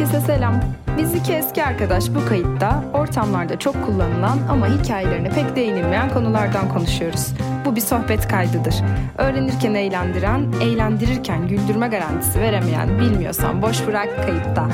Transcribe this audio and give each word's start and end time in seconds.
Herkese 0.00 0.26
selam. 0.26 0.60
Biz 0.98 1.14
iki 1.14 1.32
eski 1.32 1.64
arkadaş 1.64 2.04
bu 2.14 2.26
kayıtta 2.26 2.84
ortamlarda 2.94 3.58
çok 3.58 3.86
kullanılan 3.86 4.38
ama 4.48 4.78
hikayelerine 4.78 5.30
pek 5.30 5.56
değinilmeyen 5.56 6.10
konulardan 6.10 6.68
konuşuyoruz. 6.68 7.26
Bu 7.64 7.76
bir 7.76 7.80
sohbet 7.80 8.28
kaydıdır. 8.28 8.74
Öğrenirken 9.18 9.74
eğlendiren, 9.74 10.52
eğlendirirken 10.62 11.48
güldürme 11.48 11.88
garantisi 11.88 12.40
veremeyen 12.40 12.98
bilmiyorsan 12.98 13.62
boş 13.62 13.86
bırak 13.86 14.16
kayıtta. 14.26 14.68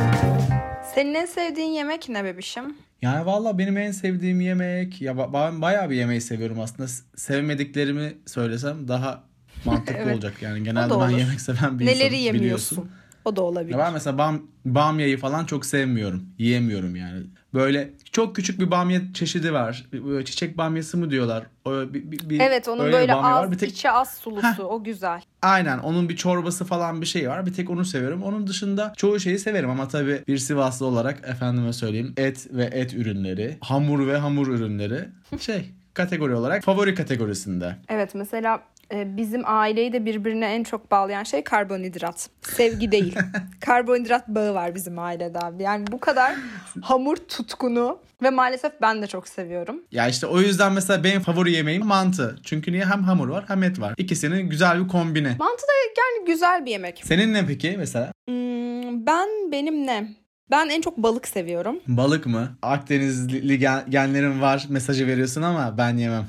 Senin 0.94 1.14
en 1.14 1.27
sevdiğin 1.27 1.70
yemek 1.70 2.08
ne 2.08 2.24
bebişim? 2.24 2.64
Yani 3.02 3.27
valla 3.27 3.58
benim 3.58 3.77
en 3.77 3.90
sevdiğim 3.93 4.40
yemek 4.40 5.02
ya 5.02 5.32
ben 5.32 5.62
bayağı 5.62 5.90
bir 5.90 5.96
yemeği 5.96 6.20
seviyorum 6.20 6.61
aslında. 6.61 6.88
Sevmediklerimi 7.16 8.14
söylesem 8.27 8.88
daha 8.88 9.22
mantıklı 9.64 9.95
Evet. 10.02 10.14
olacak 10.14 10.43
yani. 10.43 10.64
Genelde 10.64 11.00
ben 11.00 11.08
yemek 11.08 11.40
seven 11.40 11.79
bir 11.79 11.86
Neleri 11.86 12.16
insanım 12.16 12.40
biliyorsun. 12.40 12.90
O 13.27 13.36
da 13.36 13.43
olabilir. 13.43 13.79
Ben 13.79 13.93
mesela 13.93 14.18
bam, 14.18 14.43
bamyayı 14.64 15.18
falan 15.18 15.45
çok 15.45 15.66
sevmiyorum. 15.66 16.25
Yiyemiyorum 16.39 16.96
yani. 16.96 17.22
Böyle 17.54 17.90
çok 18.12 18.36
küçük 18.36 18.61
bir 18.61 18.71
bamya 18.71 19.00
çeşidi 19.14 19.52
var. 19.52 19.86
Böyle 19.93 20.25
çiçek 20.25 20.58
bamyası 20.58 20.96
mı 20.96 21.11
diyorlar? 21.11 21.46
O, 21.64 21.71
bir, 21.71 22.11
bir- 22.11 22.29
bir- 22.30 22.40
Evet 22.40 22.68
onun 22.68 22.85
öyle 22.85 22.96
böyle 22.96 23.14
az, 23.14 23.25
var. 23.25 23.52
Bir 23.52 23.58
tek, 23.58 23.71
içi 23.71 23.90
az 23.90 24.14
sulusu 24.14 24.64
o 24.64 24.85
güzel. 24.85 25.22
aynen 25.43 25.79
onun 25.79 26.08
bir 26.08 26.16
çorbası 26.16 26.64
falan 26.64 27.00
bir 27.00 27.07
şey 27.07 27.29
var. 27.29 27.46
Bir 27.46 27.52
tek 27.52 27.71
onu 27.71 27.85
seviyorum. 27.85 28.22
Onun 28.22 28.46
dışında 28.46 28.93
çoğu 28.96 29.21
şeyi 29.21 29.38
severim 29.38 29.71
ama 29.71 29.88
tabii 29.88 30.22
bir 30.29 30.38
Sivaslı 30.38 30.86
olarak 30.86 31.29
efendime 31.29 31.72
söyleyeyim 31.72 32.14
et 32.16 32.47
ve 32.50 32.64
et 32.64 32.94
ürünleri, 32.94 33.56
hamur 33.61 34.06
ve 34.06 34.16
hamur 34.16 34.47
ürünleri 34.48 35.08
şey 35.41 35.70
kategori 35.94 36.34
olarak 36.34 36.64
favori 36.64 36.94
kategorisinde. 36.94 37.77
Evet 37.88 38.14
mesela 38.14 38.62
bizim 38.92 39.42
aileyi 39.45 39.92
de 39.92 40.05
birbirine 40.05 40.47
en 40.55 40.64
çok 40.64 40.91
bağlayan 40.91 41.22
şey 41.25 41.44
karbonhidrat. 41.44 42.31
Sevgi 42.42 42.92
değil. 42.92 43.17
karbonhidrat 43.61 44.28
bağı 44.28 44.55
var 44.55 44.75
bizim 44.75 44.98
ailede 44.98 45.39
abi. 45.39 45.62
Yani 45.62 45.86
bu 45.92 46.00
kadar 46.00 46.34
hamur 46.83 47.17
tutkunu 47.17 47.98
ve 48.22 48.30
maalesef 48.30 48.72
ben 48.83 49.02
de 49.02 49.06
çok 49.06 49.28
seviyorum. 49.28 49.80
Ya 49.92 50.08
işte 50.08 50.27
o 50.27 50.41
yüzden 50.41 50.72
mesela 50.72 51.05
benim 51.05 51.20
favori 51.20 51.52
yemeğim 51.52 51.86
mantı. 51.86 52.38
Çünkü 52.44 52.72
niye 52.72 52.84
hem 52.84 53.02
hamur 53.02 53.28
var 53.28 53.44
hem 53.48 53.62
et 53.62 53.80
var. 53.80 53.94
İkisinin 53.97 54.48
güzel 54.50 54.84
bir 54.84 54.88
kombini. 54.88 55.28
Mantı 55.28 55.62
da 55.62 55.72
yani 55.98 56.27
güzel 56.27 56.66
bir 56.66 56.70
yemek. 56.70 57.03
Senin 57.05 57.34
ne 57.34 57.47
peki 57.47 57.75
mesela? 57.78 58.12
Hmm, 58.28 59.06
ben 59.06 59.28
benim 59.53 59.86
ne? 59.86 60.08
Ben 60.50 60.69
en 60.69 60.80
çok 60.80 60.97
balık 60.98 61.28
seviyorum. 61.28 61.77
Balık 61.86 62.27
mı? 62.27 62.56
Akdenizli 62.62 63.58
gen- 63.58 63.84
genlerim 63.88 64.41
var 64.41 64.66
mesajı 64.69 65.06
veriyorsun 65.06 65.42
ama 65.42 65.78
ben 65.78 65.97
yemem. 65.97 66.27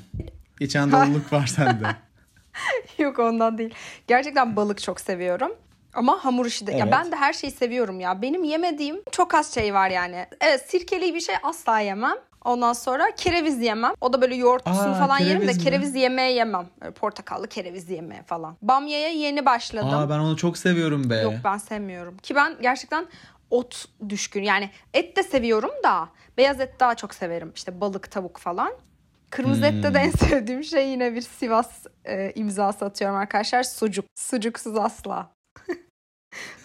İç 0.59 0.75
Anadolu'luk 0.75 1.33
var 1.33 1.47
sende. 1.47 1.83
Yok 3.03 3.19
ondan 3.19 3.57
değil. 3.57 3.73
Gerçekten 4.07 4.55
balık 4.55 4.81
çok 4.81 4.99
seviyorum. 5.01 5.51
Ama 5.93 6.25
hamur 6.25 6.45
işi 6.45 6.67
de. 6.67 6.71
Ya 6.71 6.77
Evet. 6.83 6.91
ben 6.91 7.11
de 7.11 7.15
her 7.15 7.33
şeyi 7.33 7.51
seviyorum 7.51 7.99
ya. 7.99 8.21
Benim 8.21 8.43
yemediğim 8.43 9.01
çok 9.11 9.33
az 9.33 9.53
şey 9.53 9.73
var 9.73 9.89
yani. 9.89 10.25
Evet 10.41 10.69
sirkeli 10.69 11.13
bir 11.13 11.19
şey 11.21 11.35
asla 11.43 11.79
yemem. 11.79 12.15
Ondan 12.45 12.73
sonra 12.73 13.05
kereviz 13.17 13.61
yemem. 13.61 13.93
O 14.01 14.13
da 14.13 14.21
böyle 14.21 14.35
yoğurtlusunu 14.35 14.91
Aa, 14.95 14.99
falan 14.99 15.19
yerim 15.19 15.33
de 15.41 15.45
kereviz 15.45 15.57
mi? 15.57 15.63
kereviz 15.63 15.95
yemeği 15.95 16.35
yemem. 16.35 16.67
Böyle 16.81 16.93
portakallı 16.93 17.47
kereviz 17.47 17.89
yemeği 17.89 18.21
falan. 18.23 18.57
Bamya'ya 18.61 19.07
yeni 19.09 19.45
başladım. 19.45 19.89
Aa 19.93 20.09
ben 20.09 20.19
onu 20.19 20.37
çok 20.37 20.57
seviyorum 20.57 21.09
be. 21.09 21.15
Yok 21.15 21.33
ben 21.43 21.57
sevmiyorum. 21.57 22.17
Ki 22.17 22.35
ben 22.35 22.57
gerçekten 22.61 23.05
ot 23.51 23.85
düşkün. 24.09 24.43
Yani 24.43 24.69
et 24.93 25.17
de 25.17 25.23
seviyorum 25.23 25.71
da 25.83 26.09
beyaz 26.37 26.59
et 26.59 26.79
daha 26.79 26.95
çok 26.95 27.13
severim. 27.13 27.51
İşte 27.55 27.81
balık, 27.81 28.11
tavuk 28.11 28.37
falan. 28.37 28.71
Kırmızı 29.29 29.65
ette 29.65 29.93
de 29.93 29.99
en 29.99 30.11
Hmm. 30.11 30.17
sevdiğim 30.29 30.63
şey 30.63 30.89
yine 30.89 31.15
bir 31.15 31.21
Sivas 31.21 31.85
e, 32.05 32.31
imzası 32.35 32.85
atıyorum 32.85 33.17
arkadaşlar. 33.17 33.63
Sucuk. 33.63 34.05
Sucuksuz 34.15 34.77
asla. 34.77 35.31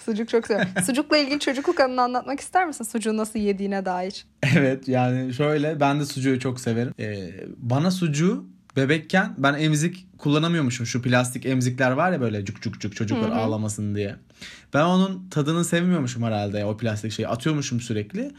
Sucuk 0.04 0.28
çok 0.28 0.46
seviyorum. 0.46 0.72
Sucukla 0.86 1.16
ilgili 1.18 1.40
çocukluk 1.40 1.80
anını 1.80 2.02
anlatmak 2.02 2.40
ister 2.40 2.66
misin? 2.66 2.84
Sucuğu 2.84 3.16
nasıl 3.16 3.38
yediğine 3.38 3.84
dair. 3.84 4.26
Evet 4.56 4.88
yani 4.88 5.34
şöyle 5.34 5.80
ben 5.80 6.00
de 6.00 6.04
sucuğu 6.04 6.40
çok 6.40 6.60
severim. 6.60 6.94
Ee, 7.00 7.30
bana 7.56 7.90
sucuğu 7.90 8.44
bebekken 8.76 9.34
ben 9.38 9.54
emzik 9.54 10.06
kullanamıyormuşum. 10.22 10.86
Şu 10.86 11.02
plastik 11.02 11.46
emzikler 11.46 11.90
var 11.90 12.12
ya 12.12 12.20
böyle 12.20 12.44
cuk 12.44 12.62
cuk 12.62 12.80
cuk 12.80 12.96
çocuklar 12.96 13.30
ağlamasın 13.30 13.94
diye. 13.94 14.16
Ben 14.74 14.84
onun 14.84 15.28
tadını 15.30 15.64
sevmiyormuşum 15.64 16.22
herhalde 16.22 16.64
o 16.64 16.76
plastik 16.76 17.12
şeyi. 17.12 17.28
Atıyormuşum 17.28 17.80
sürekli. 17.80 18.30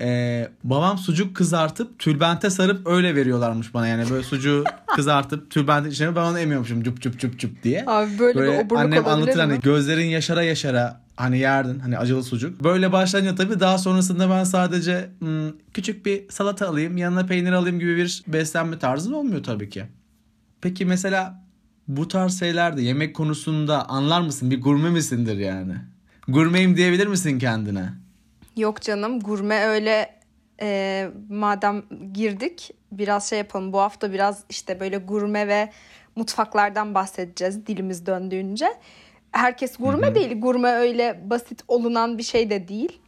Ee, 0.00 0.48
babam 0.64 0.98
sucuk 0.98 1.36
kızartıp 1.36 1.98
tülbente 1.98 2.50
sarıp 2.50 2.86
öyle 2.86 3.14
veriyorlarmış 3.14 3.74
bana. 3.74 3.86
Yani 3.86 4.10
böyle 4.10 4.22
sucuğu 4.22 4.64
kızartıp 4.96 5.50
tülbente 5.50 5.88
içine 5.88 6.16
ben 6.16 6.20
onu 6.20 6.38
emiyormuşum 6.38 6.82
cup 6.82 7.00
cup 7.00 7.18
cup 7.18 7.38
cup 7.38 7.62
diye. 7.62 7.84
Abi 7.86 8.18
böyle, 8.18 8.34
bir 8.34 8.40
Böyle 8.40 8.58
oburluk 8.58 8.82
annem 8.82 9.06
anlatır 9.06 9.34
mi? 9.34 9.40
hani 9.40 9.60
gözlerin 9.60 10.06
yaşara 10.06 10.42
yaşara 10.42 11.00
hani 11.16 11.38
yerdin 11.38 11.78
hani 11.78 11.98
acılı 11.98 12.22
sucuk. 12.22 12.64
Böyle 12.64 12.92
başlayınca 12.92 13.34
tabii 13.34 13.60
daha 13.60 13.78
sonrasında 13.78 14.30
ben 14.30 14.44
sadece 14.44 15.10
hmm, 15.18 15.50
küçük 15.74 16.06
bir 16.06 16.22
salata 16.30 16.68
alayım 16.68 16.96
yanına 16.96 17.26
peynir 17.26 17.52
alayım 17.52 17.78
gibi 17.78 17.96
bir 17.96 18.22
beslenme 18.26 18.78
tarzı 18.78 19.16
olmuyor 19.16 19.42
tabii 19.44 19.70
ki. 19.70 19.84
Peki 20.60 20.86
mesela 20.86 21.44
bu 21.88 22.08
tarz 22.08 22.38
şeylerde 22.40 22.82
yemek 22.82 23.16
konusunda 23.16 23.88
anlar 23.88 24.20
mısın? 24.20 24.50
Bir 24.50 24.60
gurme 24.62 24.90
misindir 24.90 25.36
yani? 25.36 25.74
Gurmeyim 26.28 26.76
diyebilir 26.76 27.06
misin 27.06 27.38
kendine? 27.38 27.88
Yok 28.56 28.82
canım 28.82 29.20
gurme 29.20 29.64
öyle 29.66 30.20
e, 30.62 31.08
madem 31.28 31.82
girdik 32.12 32.70
biraz 32.92 33.28
şey 33.30 33.38
yapalım. 33.38 33.72
Bu 33.72 33.78
hafta 33.80 34.12
biraz 34.12 34.44
işte 34.50 34.80
böyle 34.80 34.98
gurme 34.98 35.48
ve 35.48 35.70
mutfaklardan 36.16 36.94
bahsedeceğiz 36.94 37.66
dilimiz 37.66 38.06
döndüğünce. 38.06 38.66
Herkes 39.32 39.76
gurme 39.76 40.14
değil. 40.14 40.40
Gurme 40.40 40.68
öyle 40.72 41.20
basit 41.24 41.62
olunan 41.68 42.18
bir 42.18 42.22
şey 42.22 42.50
de 42.50 42.68
değil. 42.68 43.00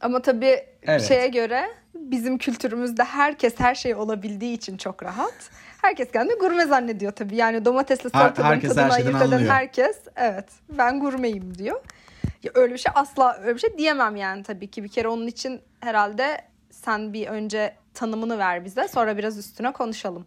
Ama 0.00 0.22
tabii 0.22 0.56
Evet. 0.82 1.08
şeye 1.08 1.28
göre 1.28 1.68
bizim 2.00 2.38
kültürümüzde 2.38 3.04
herkes 3.04 3.54
her 3.60 3.74
şey 3.74 3.94
olabildiği 3.94 4.56
için 4.56 4.76
çok 4.76 5.02
rahat. 5.02 5.50
Herkes 5.82 6.12
kendini 6.12 6.38
gurme 6.38 6.66
zannediyor 6.66 7.12
tabii. 7.12 7.36
Yani 7.36 7.64
domatesli 7.64 8.10
Her- 8.12 8.20
salatanın 8.20 8.46
her 8.46 8.60
tadını 8.60 8.74
şeyden 8.74 9.14
ayırt 9.14 9.22
eden 9.22 9.46
herkes 9.46 9.96
evet 10.16 10.48
ben 10.78 11.00
gurmeyim 11.00 11.58
diyor. 11.58 11.80
Ya 12.42 12.50
öyle 12.54 12.74
bir 12.74 12.78
şey 12.78 12.92
asla 12.94 13.38
öyle 13.42 13.54
bir 13.54 13.60
şey 13.60 13.78
diyemem 13.78 14.16
yani 14.16 14.42
tabii 14.42 14.70
ki. 14.70 14.84
Bir 14.84 14.88
kere 14.88 15.08
onun 15.08 15.26
için 15.26 15.60
herhalde 15.80 16.38
sen 16.70 17.12
bir 17.12 17.26
önce 17.26 17.74
tanımını 17.94 18.38
ver 18.38 18.64
bize 18.64 18.88
sonra 18.88 19.16
biraz 19.18 19.38
üstüne 19.38 19.72
konuşalım. 19.72 20.26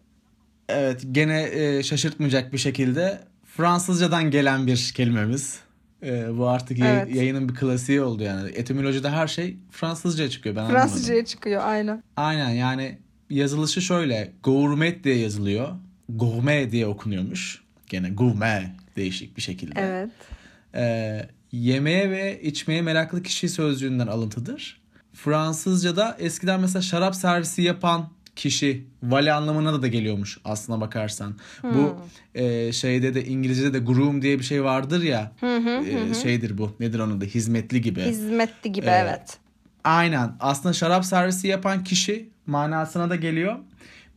Evet 0.70 1.02
gene 1.12 1.44
e, 1.44 1.84
şaşırtmayacak 1.84 2.54
bir 2.54 2.58
şekilde 2.58 3.22
Fransızcadan 3.46 4.32
gelen 4.32 4.68
bir 4.68 4.92
kelimemiz. 4.96 5.60
E, 6.04 6.38
bu 6.38 6.48
artık 6.50 6.80
yay- 6.80 6.98
Evet. 6.98 7.16
yayının 7.16 7.50
bir 7.50 7.56
klasiği 7.56 8.02
oldu 8.02 8.24
yani. 8.24 8.50
Etimolojide 8.50 9.10
her 9.10 9.28
şey 9.28 9.58
Fransızca 9.72 10.30
çıkıyor 10.30 10.56
ben 10.56 10.62
anlamadım. 10.62 10.88
Fransızcaya 10.88 11.26
çıkıyor 11.26 11.62
aynen. 11.66 12.04
Aynen 12.18 12.50
yani 12.50 12.98
yazılışı 13.30 13.82
şöyle. 13.82 14.32
Gourmet 14.44 15.04
diye 15.04 15.16
yazılıyor. 15.18 15.70
Gourmet 16.10 16.72
diye 16.72 16.88
okunuyormuş. 16.88 17.62
Gene 17.88 18.10
gourmet 18.10 18.68
değişik 18.96 19.38
bir 19.38 19.42
şekilde. 19.42 19.80
Evet. 19.80 20.10
Ee, 20.76 21.30
yemeğe 21.52 22.10
ve 22.12 22.42
içmeye 22.42 22.82
meraklı 22.82 23.24
kişi 23.24 23.50
sözcüğünden 23.50 24.08
alıntıdır. 24.08 24.82
Fransızca'da 25.14 26.18
eskiden 26.20 26.60
mesela 26.60 26.82
şarap 26.82 27.16
servisi 27.16 27.62
yapan 27.62 28.10
kişi 28.36 28.86
vali 29.04 29.34
anlamına 29.34 29.82
da, 29.82 29.88
geliyormuş 29.88 30.38
aslına 30.46 30.82
bakarsan. 30.82 31.36
Bu 31.64 31.96
e, 32.36 32.72
şeyde 32.72 33.14
de 33.14 33.26
İngilizce'de 33.26 33.74
de 33.74 33.80
groom 33.80 34.22
diye 34.22 34.40
bir 34.40 34.44
şey 34.44 34.64
vardır 34.64 35.04
ya. 35.04 35.32
e, 35.42 36.14
şeydir 36.14 36.58
bu. 36.58 36.76
Nedir 36.80 37.00
onun 37.00 37.22
da 37.22 37.26
hizmetli 37.26 37.82
gibi. 37.82 38.02
Hizmetli 38.02 38.72
gibi 38.72 38.86
Ee, 38.86 38.90
evet. 38.90 39.38
Aynen. 39.84 40.32
Aslında 40.40 40.74
şarap 40.74 41.06
servisi 41.06 41.48
yapan 41.48 41.84
kişi 41.84 42.30
manasına 42.48 43.10
da 43.10 43.16
geliyor. 43.16 43.56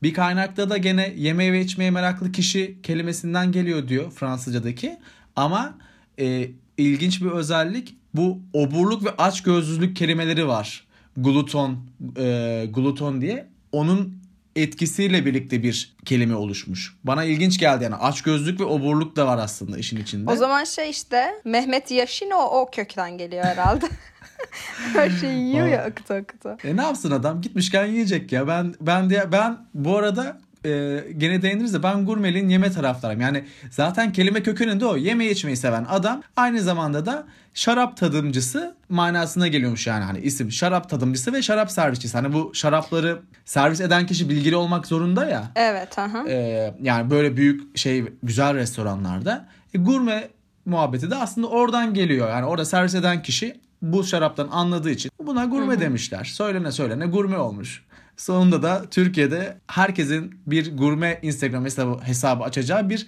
Bir 0.02 0.14
kaynakta 0.14 0.70
da 0.70 0.76
gene 0.76 1.12
yemeğe 1.16 1.52
ve 1.52 1.60
içmeye 1.60 1.90
meraklı 1.90 2.32
kişi 2.32 2.78
kelimesinden 2.82 3.52
geliyor 3.52 3.88
diyor 3.88 4.10
Fransızcadaki. 4.10 4.98
Ama 5.36 5.74
e, 6.18 6.48
ilginç 6.78 7.22
bir 7.22 7.30
özellik 7.30 7.96
bu 8.14 8.40
oburluk 8.52 9.04
ve 9.04 9.10
açgözlülük 9.10 9.96
kelimeleri 9.96 10.48
var. 10.48 10.86
Gluton, 11.16 11.78
e, 12.18 12.66
gluton 12.74 13.20
diye. 13.20 13.53
Onun 13.74 14.24
etkisiyle 14.56 15.26
birlikte 15.26 15.62
bir 15.62 15.96
kelime 16.04 16.34
oluşmuş. 16.34 16.96
Bana 17.04 17.24
ilginç 17.24 17.58
geldi 17.58 17.84
yani 17.84 17.94
açgözlük 17.94 18.60
ve 18.60 18.64
oburluk 18.64 19.16
da 19.16 19.26
var 19.26 19.38
aslında 19.38 19.78
işin 19.78 19.96
içinde. 19.96 20.30
O 20.30 20.36
zaman 20.36 20.64
şey 20.64 20.90
işte 20.90 21.40
Mehmet 21.44 21.90
Yaşin 21.90 22.30
o, 22.30 22.42
o 22.42 22.70
kökten 22.70 23.18
geliyor 23.18 23.44
herhalde. 23.44 23.86
Her 24.92 25.10
şeyi 25.10 25.44
yiyor 25.44 25.66
ya 25.66 25.84
akıta 25.84 26.14
akıta. 26.14 26.56
E 26.64 26.76
ne 26.76 26.82
yapsın 26.82 27.10
adam? 27.10 27.40
Gitmişken 27.40 27.86
yiyecek 27.86 28.32
ya. 28.32 28.48
Ben 28.48 28.74
ben 28.80 29.10
de 29.10 29.32
ben 29.32 29.58
bu 29.74 29.96
arada 29.96 30.40
e, 30.64 31.04
gene 31.16 31.42
değiniriz 31.42 31.74
de 31.74 31.82
ben 31.82 32.06
gurmelin 32.06 32.48
yeme 32.48 32.72
taraftarıyım. 32.72 33.20
Yani 33.20 33.44
zaten 33.70 34.12
kelime 34.12 34.42
kökeninde 34.42 34.86
o. 34.86 34.96
Yeme 34.96 35.26
içmeyi 35.26 35.56
seven 35.56 35.86
adam 35.88 36.22
aynı 36.36 36.60
zamanda 36.60 37.06
da 37.06 37.26
şarap 37.54 37.96
tadımcısı 37.96 38.74
manasına 38.88 39.48
geliyormuş 39.48 39.86
yani 39.86 40.04
hani 40.04 40.18
isim 40.18 40.52
şarap 40.52 40.90
tadımcısı 40.90 41.32
ve 41.32 41.42
şarap 41.42 41.70
servisçisi. 41.70 42.18
Hani 42.18 42.32
bu 42.32 42.54
şarapları 42.54 43.18
servis 43.44 43.80
eden 43.80 44.06
kişi 44.06 44.28
bilgili 44.28 44.56
olmak 44.56 44.86
zorunda 44.86 45.26
ya. 45.26 45.50
Evet. 45.56 45.98
Aha. 45.98 46.28
E, 46.28 46.74
yani 46.82 47.10
böyle 47.10 47.36
büyük 47.36 47.78
şey 47.78 48.04
güzel 48.22 48.54
restoranlarda. 48.54 49.48
E, 49.74 49.78
gurme 49.78 50.28
muhabbeti 50.66 51.10
de 51.10 51.16
aslında 51.16 51.46
oradan 51.46 51.94
geliyor. 51.94 52.28
Yani 52.28 52.46
orada 52.46 52.64
servis 52.64 52.94
eden 52.94 53.22
kişi 53.22 53.60
bu 53.82 54.04
şaraptan 54.04 54.48
anladığı 54.52 54.90
için 54.90 55.10
buna 55.26 55.44
gurme 55.44 55.80
demişler. 55.80 56.24
Söylene 56.24 56.72
söylene 56.72 57.06
gurme 57.06 57.38
olmuş. 57.38 57.84
Sonunda 58.16 58.62
da 58.62 58.82
Türkiye'de 58.90 59.56
herkesin 59.66 60.40
bir 60.46 60.76
gurme 60.76 61.18
Instagram 61.22 61.64
hesabı, 61.64 62.00
hesabı 62.02 62.44
açacağı 62.44 62.90
bir 62.90 63.06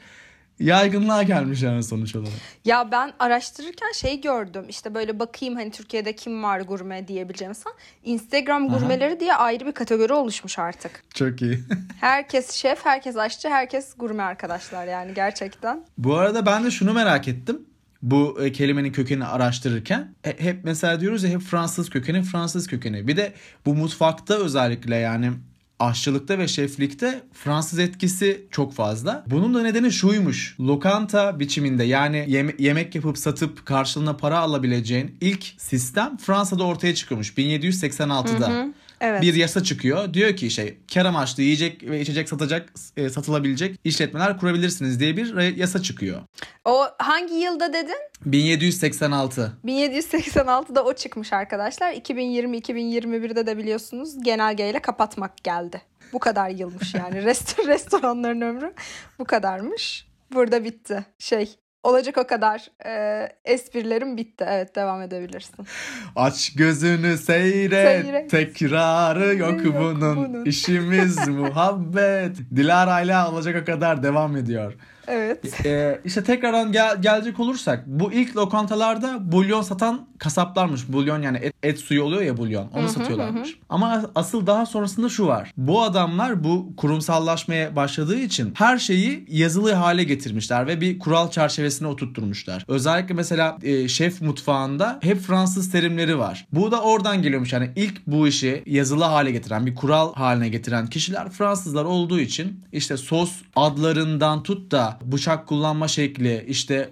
yaygınlığa 0.58 1.22
gelmiş 1.22 1.62
yani 1.62 1.82
sonuç 1.82 2.16
olarak. 2.16 2.32
Ya 2.64 2.92
ben 2.92 3.12
araştırırken 3.18 3.92
şey 3.92 4.20
gördüm. 4.20 4.64
İşte 4.68 4.94
böyle 4.94 5.18
bakayım 5.18 5.54
hani 5.54 5.70
Türkiye'de 5.70 6.12
kim 6.12 6.42
var 6.42 6.60
gurme 6.60 7.08
diyebileceğim 7.08 7.54
falan. 7.54 7.76
Instagram 8.04 8.68
gurmeleri 8.68 9.20
diye 9.20 9.34
ayrı 9.34 9.66
bir 9.66 9.72
kategori 9.72 10.12
oluşmuş 10.12 10.58
artık. 10.58 11.02
Çok 11.14 11.42
iyi. 11.42 11.58
Herkes 12.00 12.50
şef, 12.50 12.84
herkes 12.84 13.16
aşçı, 13.16 13.48
herkes 13.48 13.94
gurme 13.96 14.22
arkadaşlar 14.22 14.86
yani 14.86 15.14
gerçekten. 15.14 15.84
Bu 15.98 16.16
arada 16.16 16.46
ben 16.46 16.64
de 16.64 16.70
şunu 16.70 16.92
merak 16.92 17.28
ettim. 17.28 17.66
Bu 18.06 18.38
e, 18.42 18.52
kelimenin 18.52 18.92
kökenini 18.92 19.24
araştırırken 19.24 20.14
e, 20.24 20.36
hep 20.44 20.60
mesela 20.64 21.00
diyoruz 21.00 21.22
ya 21.24 21.30
hep 21.30 21.40
Fransız 21.40 21.90
kökeni 21.90 22.22
Fransız 22.22 22.66
kökeni. 22.66 23.08
Bir 23.08 23.16
de 23.16 23.32
bu 23.66 23.74
mutfakta 23.74 24.34
özellikle 24.34 24.96
yani 24.96 25.30
aşçılıkta 25.78 26.38
ve 26.38 26.48
şeflikte 26.48 27.22
Fransız 27.32 27.78
etkisi 27.78 28.46
çok 28.50 28.74
fazla. 28.74 29.24
Bunun 29.30 29.54
da 29.54 29.62
nedeni 29.62 29.92
şuymuş. 29.92 30.56
Lokanta 30.60 31.40
biçiminde 31.40 31.84
yani 31.84 32.24
yeme- 32.28 32.54
yemek 32.58 32.94
yapıp 32.94 33.18
satıp 33.18 33.66
karşılığında 33.66 34.16
para 34.16 34.38
alabileceğin 34.38 35.16
ilk 35.20 35.44
sistem 35.58 36.16
Fransa'da 36.16 36.64
ortaya 36.64 36.94
çıkıyormuş 36.94 37.32
1786'da. 37.38 38.66
Evet. 39.00 39.22
Bir 39.22 39.34
yasa 39.34 39.62
çıkıyor. 39.62 40.14
Diyor 40.14 40.37
ki 40.37 40.50
şey 40.50 40.78
kar 40.94 41.04
amaçlı 41.04 41.43
yiyecek 41.43 41.82
ve 41.82 42.00
içecek 42.00 42.28
satacak 42.28 42.72
e, 42.96 43.08
satılabilecek 43.08 43.81
işletmeler 43.84 44.38
kurabilirsiniz 44.38 45.00
diye 45.00 45.16
bir 45.16 45.56
yasa 45.56 45.82
çıkıyor. 45.82 46.20
O 46.64 46.84
hangi 46.98 47.34
yılda 47.34 47.72
dedin? 47.72 47.96
1786. 48.25 49.52
1786'da 49.64 50.84
o 50.84 50.93
çıkmış 50.93 51.32
arkadaşlar. 51.32 51.93
2020-2021'de 51.93 53.46
de 53.46 53.58
biliyorsunuz 53.58 54.22
genelgeyle 54.22 54.82
kapatmak 54.82 55.44
geldi. 55.44 55.82
Bu 56.12 56.19
kadar 56.19 56.50
yılmış 56.50 56.94
yani. 56.94 57.22
Rest 57.25 57.66
restoranların 57.66 58.40
ömrü 58.40 58.75
bu 59.19 59.25
kadarmış. 59.25 60.06
Burada 60.32 60.64
bitti. 60.64 61.06
Şey 61.19 61.56
olacak 61.88 62.18
o 62.18 62.26
kadar. 62.26 62.66
Ee, 62.86 63.28
esprilerim 63.44 64.16
bitti. 64.16 64.44
Evet 64.48 64.76
devam 64.76 65.02
edebilirsin. 65.02 65.66
Aç 66.16 66.54
gözünü 66.54 67.18
seyret, 67.18 68.02
Seyret. 68.04 68.30
tekrarı 68.30 69.36
yok, 69.36 69.64
Yok 69.64 69.76
bunun. 69.78 70.16
bunun. 70.16 70.44
İşimiz 70.44 71.28
muhabbet. 71.28 72.36
Dilara'yla 72.56 73.30
olacak 73.32 73.62
o 73.62 73.64
kadar 73.64 74.02
devam 74.02 74.36
ediyor. 74.36 74.72
Evet. 75.08 75.66
Ee, 75.66 76.00
işte 76.04 76.22
tekrardan 76.24 76.72
gel- 76.72 77.02
gelecek 77.02 77.40
olursak 77.40 77.86
bu 77.86 78.12
ilk 78.12 78.36
lokantalarda 78.36 79.32
bulyon 79.32 79.62
satan 79.62 80.06
kasaplarmış. 80.18 80.88
Bulyon 80.88 81.22
yani 81.22 81.36
et, 81.36 81.54
et 81.62 81.78
suyu 81.78 82.02
oluyor 82.02 82.22
ya 82.22 82.36
bulyon. 82.36 82.68
Onu 82.74 82.88
satıyorlarmış. 82.88 83.58
Ama 83.68 84.02
asıl 84.14 84.46
daha 84.46 84.66
sonrasında 84.66 85.08
şu 85.08 85.26
var. 85.26 85.52
Bu 85.56 85.82
adamlar 85.82 86.44
bu 86.44 86.76
kurumsallaşmaya 86.76 87.76
başladığı 87.76 88.18
için 88.18 88.52
her 88.56 88.78
şeyi 88.78 89.24
yazılı 89.28 89.72
hale 89.72 90.04
getirmişler 90.04 90.66
ve 90.66 90.80
bir 90.80 90.98
kural 90.98 91.30
çerçevesine 91.30 91.88
oturtturmuşlar. 91.88 92.64
Özellikle 92.68 93.14
mesela 93.14 93.58
e, 93.62 93.88
şef 93.88 94.22
mutfağında 94.22 94.98
hep 95.02 95.18
Fransız 95.20 95.72
terimleri 95.72 96.18
var. 96.18 96.46
Bu 96.52 96.70
da 96.72 96.82
oradan 96.82 97.22
geliyormuş. 97.22 97.52
Yani 97.52 97.70
ilk 97.76 98.06
bu 98.06 98.28
işi 98.28 98.62
yazılı 98.66 99.04
hale 99.04 99.30
getiren, 99.30 99.66
bir 99.66 99.74
kural 99.74 100.14
haline 100.14 100.48
getiren 100.48 100.86
kişiler 100.86 101.30
Fransızlar 101.30 101.84
olduğu 101.84 102.20
için 102.20 102.64
işte 102.72 102.96
sos 102.96 103.32
adlarından 103.56 104.42
tut 104.42 104.70
da 104.70 104.95
bıçak 105.02 105.46
kullanma 105.46 105.88
şekli, 105.88 106.44
işte 106.48 106.90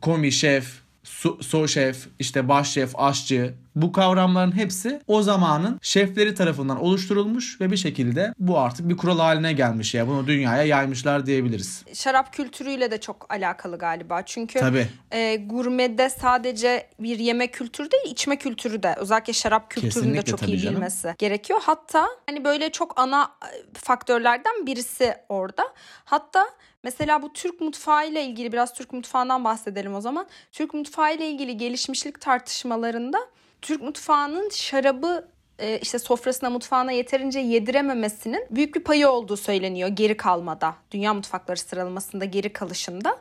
komi 0.00 0.32
şef, 0.32 0.82
su, 1.08 1.38
so 1.42 1.68
şef, 1.68 2.08
işte 2.18 2.48
baş 2.48 2.70
şef, 2.70 2.90
aşçı 2.98 3.54
bu 3.74 3.92
kavramların 3.92 4.56
hepsi 4.56 5.00
o 5.06 5.22
zamanın 5.22 5.78
şefleri 5.82 6.34
tarafından 6.34 6.80
oluşturulmuş 6.80 7.60
ve 7.60 7.70
bir 7.70 7.76
şekilde 7.76 8.32
bu 8.38 8.58
artık 8.58 8.88
bir 8.88 8.96
kural 8.96 9.18
haline 9.18 9.52
gelmiş 9.52 9.94
ya. 9.94 10.08
Bunu 10.08 10.26
dünyaya 10.26 10.62
yaymışlar 10.62 11.26
diyebiliriz. 11.26 11.84
Şarap 11.94 12.32
kültürüyle 12.32 12.90
de 12.90 13.00
çok 13.00 13.26
alakalı 13.32 13.78
galiba. 13.78 14.22
Çünkü 14.22 14.58
Tabii. 14.58 14.86
e, 15.10 15.36
gurmede 15.36 16.10
sadece 16.10 16.86
bir 17.00 17.18
yeme 17.18 17.46
kültürü 17.46 17.90
değil, 17.90 18.12
içme 18.12 18.36
kültürü 18.36 18.82
de 18.82 18.94
özellikle 18.98 19.32
şarap 19.32 19.70
kültürünü 19.70 20.16
de 20.16 20.22
çok 20.22 20.48
iyi 20.48 20.58
canım. 20.58 20.76
bilmesi 20.76 21.14
gerekiyor. 21.18 21.60
Hatta 21.62 22.06
hani 22.26 22.44
böyle 22.44 22.70
çok 22.70 23.00
ana 23.00 23.22
e, 23.22 23.48
faktörlerden 23.74 24.66
birisi 24.66 25.14
orada. 25.28 25.62
Hatta 26.04 26.46
mesela 26.84 27.22
bu 27.22 27.32
Türk 27.32 27.60
mutfağı 27.60 28.08
ile 28.08 28.24
ilgili 28.24 28.52
biraz 28.52 28.74
Türk 28.74 28.92
mutfağından 28.92 29.44
bahsedelim 29.44 29.94
o 29.94 30.00
zaman. 30.00 30.26
Türk 30.52 30.74
mutfağı 30.74 31.14
ile 31.14 31.28
ilgili 31.28 31.56
gelişmişlik 31.56 32.20
tartışmalarında 32.20 33.18
Türk 33.62 33.82
mutfağının 33.82 34.50
şarabı 34.50 35.28
e, 35.58 35.78
işte 35.78 35.98
sofrasına 35.98 36.50
mutfağına 36.50 36.92
yeterince 36.92 37.38
yedirememesinin 37.40 38.46
büyük 38.50 38.74
bir 38.74 38.84
payı 38.84 39.08
olduğu 39.08 39.36
söyleniyor 39.36 39.88
geri 39.88 40.16
kalmada. 40.16 40.74
Dünya 40.90 41.14
mutfakları 41.14 41.58
sıralamasında 41.58 42.24
geri 42.24 42.52
kalışında. 42.52 43.18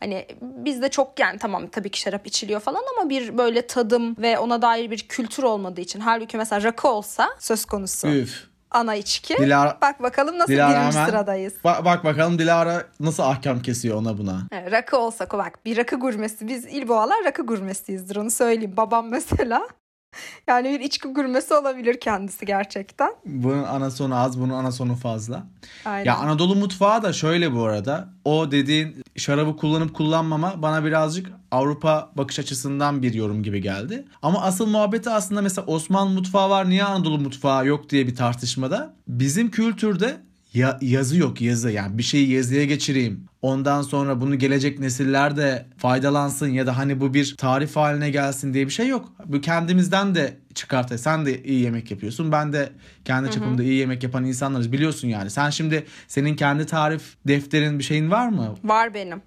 Hani 0.00 0.26
bizde 0.40 0.88
çok 0.88 1.20
yani 1.20 1.38
tamam 1.38 1.66
tabii 1.66 1.90
ki 1.90 2.00
şarap 2.00 2.26
içiliyor 2.26 2.60
falan 2.60 2.82
ama 2.96 3.10
bir 3.10 3.38
böyle 3.38 3.66
tadım 3.66 4.16
ve 4.18 4.38
ona 4.38 4.62
dair 4.62 4.90
bir 4.90 4.98
kültür 4.98 5.42
olmadığı 5.42 5.80
için 5.80 6.00
halbuki 6.00 6.36
mesela 6.36 6.62
rakı 6.62 6.88
olsa 6.88 7.30
söz 7.38 7.64
konusu 7.64 8.08
Üf. 8.08 8.51
Ana 8.74 8.94
içki. 8.94 9.36
Dilara, 9.38 9.78
Bak 9.82 10.02
bakalım 10.02 10.38
nasıl 10.38 10.52
Dilara 10.52 10.70
birinci 10.80 10.96
hemen- 10.96 11.06
sıradayız. 11.08 11.54
Bak, 11.64 11.84
bak 11.84 12.04
bakalım 12.04 12.38
Dilara 12.38 12.82
nasıl 13.00 13.22
ahkam 13.22 13.60
kesiyor 13.62 13.96
ona 13.96 14.18
buna. 14.18 14.38
Evet, 14.52 14.72
rakı 14.72 14.96
olsa 14.98 15.26
bak 15.32 15.58
bir 15.64 15.76
rakı 15.76 15.96
gurmesi 15.96 16.48
biz 16.48 16.64
İlboğalar 16.66 17.24
rakı 17.24 17.42
gurmesiyizdir 17.42 18.16
onu 18.16 18.30
söyleyeyim. 18.30 18.74
Babam 18.76 19.08
mesela 19.08 19.68
yani 20.48 20.70
bir 20.70 20.80
içki 20.80 21.08
gurmesi 21.08 21.54
olabilir 21.54 22.00
kendisi 22.00 22.46
gerçekten. 22.46 23.10
Bunun 23.24 23.64
ana 23.64 23.90
sonu 23.90 24.16
az, 24.16 24.40
bunun 24.40 24.54
ana 24.54 24.72
sonu 24.72 24.94
fazla. 24.94 25.46
Aynen. 25.84 26.04
Ya 26.04 26.16
Anadolu 26.16 26.54
mutfağı 26.54 27.02
da 27.02 27.12
şöyle 27.12 27.52
bu 27.52 27.64
arada. 27.64 28.08
O 28.24 28.50
dediğin 28.50 29.02
şarabı 29.16 29.56
kullanıp 29.56 29.94
kullanmama 29.94 30.62
bana 30.62 30.84
birazcık 30.84 31.32
Avrupa 31.50 32.12
bakış 32.14 32.38
açısından 32.38 33.02
bir 33.02 33.14
yorum 33.14 33.42
gibi 33.42 33.60
geldi. 33.62 34.04
Ama 34.22 34.42
asıl 34.42 34.66
muhabbeti 34.66 35.10
aslında 35.10 35.42
mesela 35.42 35.66
Osmanlı 35.66 36.10
mutfağı 36.10 36.50
var 36.50 36.70
niye 36.70 36.84
Anadolu 36.84 37.18
mutfağı 37.18 37.66
yok 37.66 37.90
diye 37.90 38.06
bir 38.06 38.16
tartışmada. 38.16 38.94
Bizim 39.08 39.50
kültürde 39.50 40.16
ya, 40.54 40.78
yazı 40.80 41.16
yok 41.18 41.40
yazı 41.40 41.70
yani 41.70 41.98
bir 41.98 42.02
şeyi 42.02 42.30
yazıya 42.30 42.64
geçireyim. 42.64 43.24
Ondan 43.42 43.82
sonra 43.82 44.20
bunu 44.20 44.38
gelecek 44.38 44.78
nesiller 44.78 45.36
de 45.36 45.66
faydalansın 45.78 46.48
ya 46.48 46.66
da 46.66 46.76
hani 46.78 47.00
bu 47.00 47.14
bir 47.14 47.36
tarif 47.36 47.76
haline 47.76 48.10
gelsin 48.10 48.54
diye 48.54 48.66
bir 48.66 48.72
şey 48.72 48.88
yok. 48.88 49.12
Bu 49.26 49.40
kendimizden 49.40 50.14
de 50.14 50.36
çıkartay. 50.54 50.98
Sen 50.98 51.26
de 51.26 51.42
iyi 51.42 51.60
yemek 51.62 51.90
yapıyorsun. 51.90 52.32
Ben 52.32 52.52
de 52.52 52.72
kendi 53.04 53.30
çapımda 53.30 53.62
iyi 53.62 53.74
yemek 53.74 54.02
yapan 54.02 54.24
insanlarız. 54.24 54.72
Biliyorsun 54.72 55.08
yani. 55.08 55.30
Sen 55.30 55.50
şimdi 55.50 55.86
senin 56.08 56.36
kendi 56.36 56.66
tarif 56.66 57.02
defterin 57.28 57.78
bir 57.78 57.84
şeyin 57.84 58.10
var 58.10 58.28
mı? 58.28 58.54
Var 58.64 58.94
benim. 58.94 59.22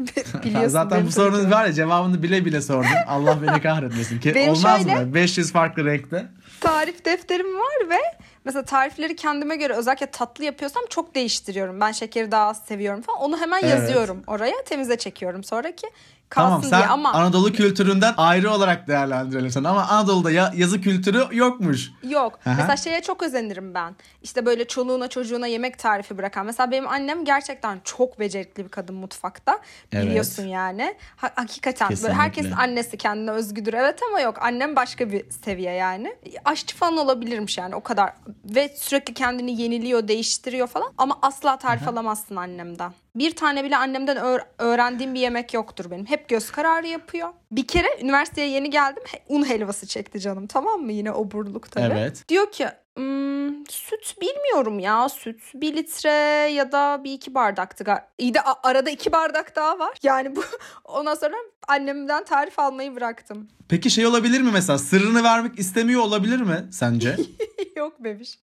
Biliyorsun 0.44 0.68
Zaten 0.68 1.06
bu 1.06 1.12
sorunun 1.12 1.44
ki. 1.44 1.50
var 1.50 1.66
ya 1.66 1.72
cevabını 1.72 2.22
bile 2.22 2.44
bile 2.44 2.60
sordum. 2.60 2.90
Allah 3.06 3.38
beni 3.42 3.60
kahretmesin. 3.62 4.20
Ke- 4.20 4.34
Benim 4.34 4.50
Olmaz 4.52 4.82
şöyle- 4.82 5.04
mı? 5.04 5.14
500 5.14 5.52
farklı 5.52 5.84
renkte. 5.84 6.28
tarif 6.60 7.04
defterim 7.04 7.54
var 7.54 7.90
ve 7.90 7.98
mesela 8.44 8.64
tarifleri 8.64 9.16
kendime 9.16 9.56
göre 9.56 9.72
özellikle 9.72 10.06
tatlı 10.06 10.44
yapıyorsam 10.44 10.82
çok 10.90 11.14
değiştiriyorum. 11.14 11.80
Ben 11.80 11.92
şekeri 11.92 12.30
daha 12.30 12.46
az 12.48 12.64
seviyorum 12.64 13.02
falan. 13.02 13.20
Onu 13.20 13.40
hemen 13.40 13.60
Evet. 13.62 13.70
yazıyorum 13.70 14.22
oraya. 14.26 14.64
Temize 14.64 14.98
çekiyorum 14.98 15.44
sonra 15.44 15.72
ki 15.76 15.86
kalsın 16.30 16.48
Tamam 16.48 16.62
sen 16.62 16.78
diye 16.78 16.86
ama 16.88 17.12
Anadolu 17.12 17.52
kültüründen 17.52 18.14
ayrı 18.16 18.50
olarak 18.50 18.88
değerlendirelim 18.88 19.50
sen. 19.50 19.64
Ama 19.64 19.82
Anadolu'da 19.88 20.30
ya- 20.30 20.52
yazı 20.56 20.80
kültürü 20.80 21.26
yokmuş. 21.32 21.90
Yok. 22.02 22.38
Aha. 22.46 22.54
Mesela 22.58 22.76
şeye 22.76 23.02
çok 23.02 23.22
özenirim 23.22 23.74
ben. 23.74 23.96
İşte 24.22 24.46
böyle 24.46 24.64
çoluğuna 24.68 25.08
çocuğuna 25.08 25.46
yemek 25.46 25.78
tarifi 25.78 26.18
bırakan. 26.18 26.46
Mesela 26.46 26.70
benim 26.70 26.88
annem 26.88 27.24
gerçekten 27.24 27.80
çok 27.84 28.20
becerikli 28.20 28.64
bir 28.64 28.68
kadın 28.68 28.94
mutfakta. 28.96 29.58
Evet. 29.92 30.06
Biliyorsun 30.06 30.44
yani. 30.46 30.94
Ha- 31.16 31.30
hakikaten 31.34 31.88
böyle 31.88 31.94
Kesinlikle. 31.96 32.22
herkesin 32.22 32.52
annesi 32.52 32.96
kendine 32.96 33.30
özgüdür. 33.30 33.74
Evet 33.74 33.98
ama 34.08 34.20
yok. 34.20 34.36
Annem 34.42 34.76
başka 34.76 35.12
bir 35.12 35.30
seviye 35.44 35.72
yani. 35.72 36.16
Aşçı 36.44 36.76
falan 36.76 36.96
olabilirmiş 36.96 37.58
yani 37.58 37.74
o 37.74 37.80
kadar. 37.80 38.12
Ve 38.44 38.68
sürekli 38.76 39.14
kendini 39.14 39.62
yeniliyor, 39.62 40.08
değiştiriyor 40.08 40.66
falan. 40.66 40.92
Ama 40.98 41.18
asla 41.22 41.56
tarif 41.58 41.88
alamazsın 41.88 42.36
annemden. 42.36 42.92
Bir 43.16 43.36
tane 43.36 43.64
bile 43.64 43.76
annemden 43.76 44.16
öğ- 44.16 44.44
öğrendiğim 44.58 45.14
bir 45.14 45.20
yemek 45.20 45.54
yoktur 45.54 45.90
benim. 45.90 46.06
Hep 46.06 46.28
göz 46.28 46.50
kararı 46.50 46.86
yapıyor. 46.86 47.28
Bir 47.52 47.66
kere 47.66 47.86
üniversiteye 48.02 48.48
yeni 48.48 48.70
geldim. 48.70 49.02
Un 49.28 49.48
helvası 49.48 49.86
çekti 49.86 50.20
canım 50.20 50.46
tamam 50.46 50.80
mı? 50.80 50.92
Yine 50.92 51.12
oburluk 51.12 51.70
tabii. 51.70 51.94
Evet. 51.94 52.24
Diyor 52.28 52.52
ki 52.52 52.66
"Hmm, 52.96 53.66
süt 53.66 54.20
bilmiyorum 54.20 54.78
ya 54.78 55.08
süt 55.08 55.42
bir 55.54 55.76
litre 55.76 56.10
ya 56.52 56.72
da 56.72 57.00
bir 57.04 57.12
iki 57.12 57.34
bardaktı. 57.34 57.84
İyi 58.18 58.34
de 58.34 58.40
arada 58.42 58.90
iki 58.90 59.12
bardak 59.12 59.56
daha 59.56 59.78
var. 59.78 59.98
Yani 60.02 60.36
bu 60.36 60.42
ondan 60.84 61.14
sonra 61.14 61.34
annemden 61.68 62.24
tarif 62.24 62.58
almayı 62.58 62.96
bıraktım. 62.96 63.48
Peki 63.68 63.90
şey 63.90 64.06
olabilir 64.06 64.40
mi 64.40 64.50
mesela? 64.52 64.78
Sırrını 64.78 65.22
vermek 65.24 65.58
istemiyor 65.58 66.00
olabilir 66.00 66.40
mi 66.40 66.68
sence? 66.72 67.16
Yok 67.76 68.04
bebiş. 68.04 68.38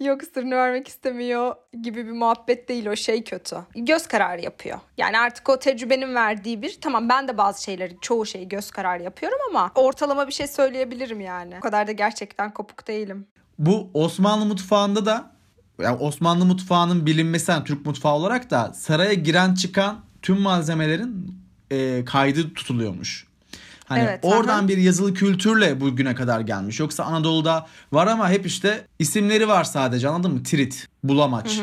Yok 0.00 0.20
sırrını 0.34 0.56
vermek 0.56 0.88
istemiyor 0.88 1.54
gibi 1.82 2.06
bir 2.06 2.12
muhabbet 2.12 2.68
değil 2.68 2.86
o 2.86 2.96
şey 2.96 3.24
kötü. 3.24 3.56
Göz 3.74 4.06
kararı 4.06 4.42
yapıyor. 4.42 4.78
Yani 4.98 5.18
artık 5.18 5.48
o 5.48 5.58
tecrübenin 5.58 6.14
verdiği 6.14 6.62
bir 6.62 6.78
tamam 6.80 7.08
ben 7.08 7.28
de 7.28 7.38
bazı 7.38 7.62
şeyleri 7.62 7.96
çoğu 8.00 8.26
şeyi 8.26 8.48
göz 8.48 8.70
kararı 8.70 9.02
yapıyorum 9.02 9.38
ama 9.50 9.70
ortalama 9.74 10.26
bir 10.26 10.32
şey 10.32 10.46
söyleyebilirim 10.46 11.20
yani. 11.20 11.54
O 11.58 11.60
kadar 11.60 11.86
da 11.86 11.92
gerçekten 11.92 12.54
kopuk 12.54 12.88
değilim. 12.88 13.26
Bu 13.58 13.90
Osmanlı 13.94 14.44
mutfağında 14.46 15.06
da 15.06 15.36
yani 15.80 15.96
Osmanlı 15.96 16.44
mutfağının 16.44 17.06
bilinmesi 17.06 17.50
yani 17.50 17.64
Türk 17.64 17.86
mutfağı 17.86 18.14
olarak 18.14 18.50
da 18.50 18.72
saraya 18.74 19.14
giren 19.14 19.54
çıkan 19.54 20.04
tüm 20.22 20.40
malzemelerin 20.40 21.40
e, 21.70 22.04
kaydı 22.04 22.54
tutuluyormuş. 22.54 23.26
Hani 23.86 24.00
Evet, 24.00 24.20
oradan 24.22 24.58
aha. 24.58 24.68
bir 24.68 24.78
yazılı 24.78 25.14
kültürle 25.14 25.80
bugüne 25.80 26.14
kadar 26.14 26.40
gelmiş. 26.40 26.80
Yoksa 26.80 27.04
Anadolu'da 27.04 27.66
var 27.92 28.06
ama 28.06 28.30
hep 28.30 28.46
işte 28.46 28.84
isimleri 28.98 29.48
var 29.48 29.64
sadece 29.64 30.08
anladın 30.08 30.32
mı? 30.32 30.42
Tirit, 30.42 30.88
bulamaç. 31.04 31.60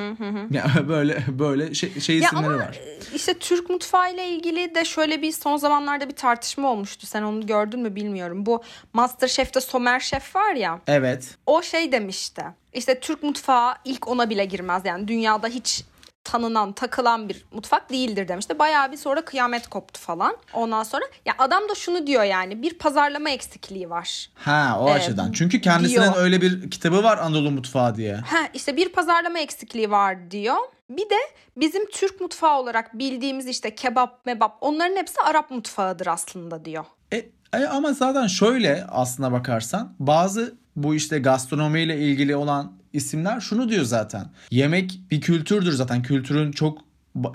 Ya 0.51 0.65
böyle 0.87 1.23
böyle 1.27 1.73
şey, 1.73 1.99
şey 1.99 2.17
Ya 2.19 2.25
isimleri 2.27 2.45
ama 2.45 2.57
var. 2.57 2.79
işte 3.15 3.33
Türk 3.33 3.69
mutfağı 3.69 4.13
ile 4.13 4.27
ilgili 4.29 4.75
de 4.75 4.85
şöyle 4.85 5.21
bir 5.21 5.31
son 5.31 5.57
zamanlarda 5.57 6.09
bir 6.09 6.15
tartışma 6.15 6.71
olmuştu. 6.71 7.07
Sen 7.07 7.23
onu 7.23 7.45
gördün 7.47 7.79
mü 7.79 7.95
bilmiyorum. 7.95 8.45
Bu 8.45 8.63
Masterchef'te 8.93 9.61
Somer 9.61 9.99
Şef 9.99 10.35
var 10.35 10.53
ya. 10.53 10.79
Evet. 10.87 11.35
O 11.45 11.61
şey 11.61 11.91
demişti. 11.91 12.43
İşte 12.73 12.99
Türk 12.99 13.23
mutfağı 13.23 13.73
ilk 13.85 14.07
ona 14.07 14.29
bile 14.29 14.45
girmez. 14.45 14.81
Yani 14.85 15.07
dünyada 15.07 15.47
hiç 15.47 15.83
tanınan, 16.23 16.73
takılan 16.73 17.29
bir 17.29 17.45
mutfak 17.51 17.89
değildir 17.91 18.27
demişti. 18.27 18.59
Bayağı 18.59 18.91
bir 18.91 18.97
sonra 18.97 19.25
kıyamet 19.25 19.67
koptu 19.67 20.01
falan. 20.01 20.37
Ondan 20.53 20.83
sonra 20.83 21.03
ya 21.25 21.33
adam 21.37 21.69
da 21.69 21.75
şunu 21.75 22.07
diyor 22.07 22.23
yani 22.23 22.61
bir 22.61 22.73
pazarlama 22.77 23.29
eksikliği 23.29 23.89
var. 23.89 24.29
Ha 24.35 24.77
o 24.81 24.89
Ee, 24.89 24.91
açıdan. 24.93 25.31
Çünkü 25.31 25.61
kendisinin 25.61 26.01
diyor. 26.01 26.13
öyle 26.17 26.41
bir 26.41 26.71
kitabı 26.71 27.03
var 27.03 27.17
Anadolu 27.17 27.51
mutfağı 27.51 27.95
diye. 27.95 28.15
Ha 28.15 28.37
işte 28.53 28.77
bir 28.77 28.89
pazarlama 28.89 29.39
eksikliği 29.39 29.91
var 29.91 30.31
diyor. 30.31 30.55
Bir 30.89 31.09
de 31.09 31.15
bizim 31.57 31.89
Türk 31.89 32.21
mutfağı 32.21 32.59
olarak 32.59 32.99
bildiğimiz 32.99 33.47
işte 33.47 33.75
kebap, 33.75 34.25
mebap 34.25 34.57
onların 34.61 34.95
hepsi 34.95 35.21
Arap 35.21 35.51
mutfağıdır 35.51 36.07
aslında 36.07 36.65
diyor. 36.65 36.85
E, 37.13 37.17
e, 37.53 37.65
ama 37.65 37.93
zaten 37.93 38.27
şöyle 38.27 38.85
aslına 38.91 39.31
bakarsan 39.31 39.95
bazı 39.99 40.55
bu 40.75 40.95
işte 40.95 41.19
gastronomiyle 41.19 41.97
ilgili 41.97 42.35
olan 42.35 42.73
isimler 42.93 43.39
şunu 43.39 43.69
diyor 43.69 43.83
zaten. 43.85 44.25
Yemek 44.51 44.99
bir 45.11 45.21
kültürdür 45.21 45.71
zaten. 45.71 46.01
Kültürün 46.01 46.51
çok 46.51 46.77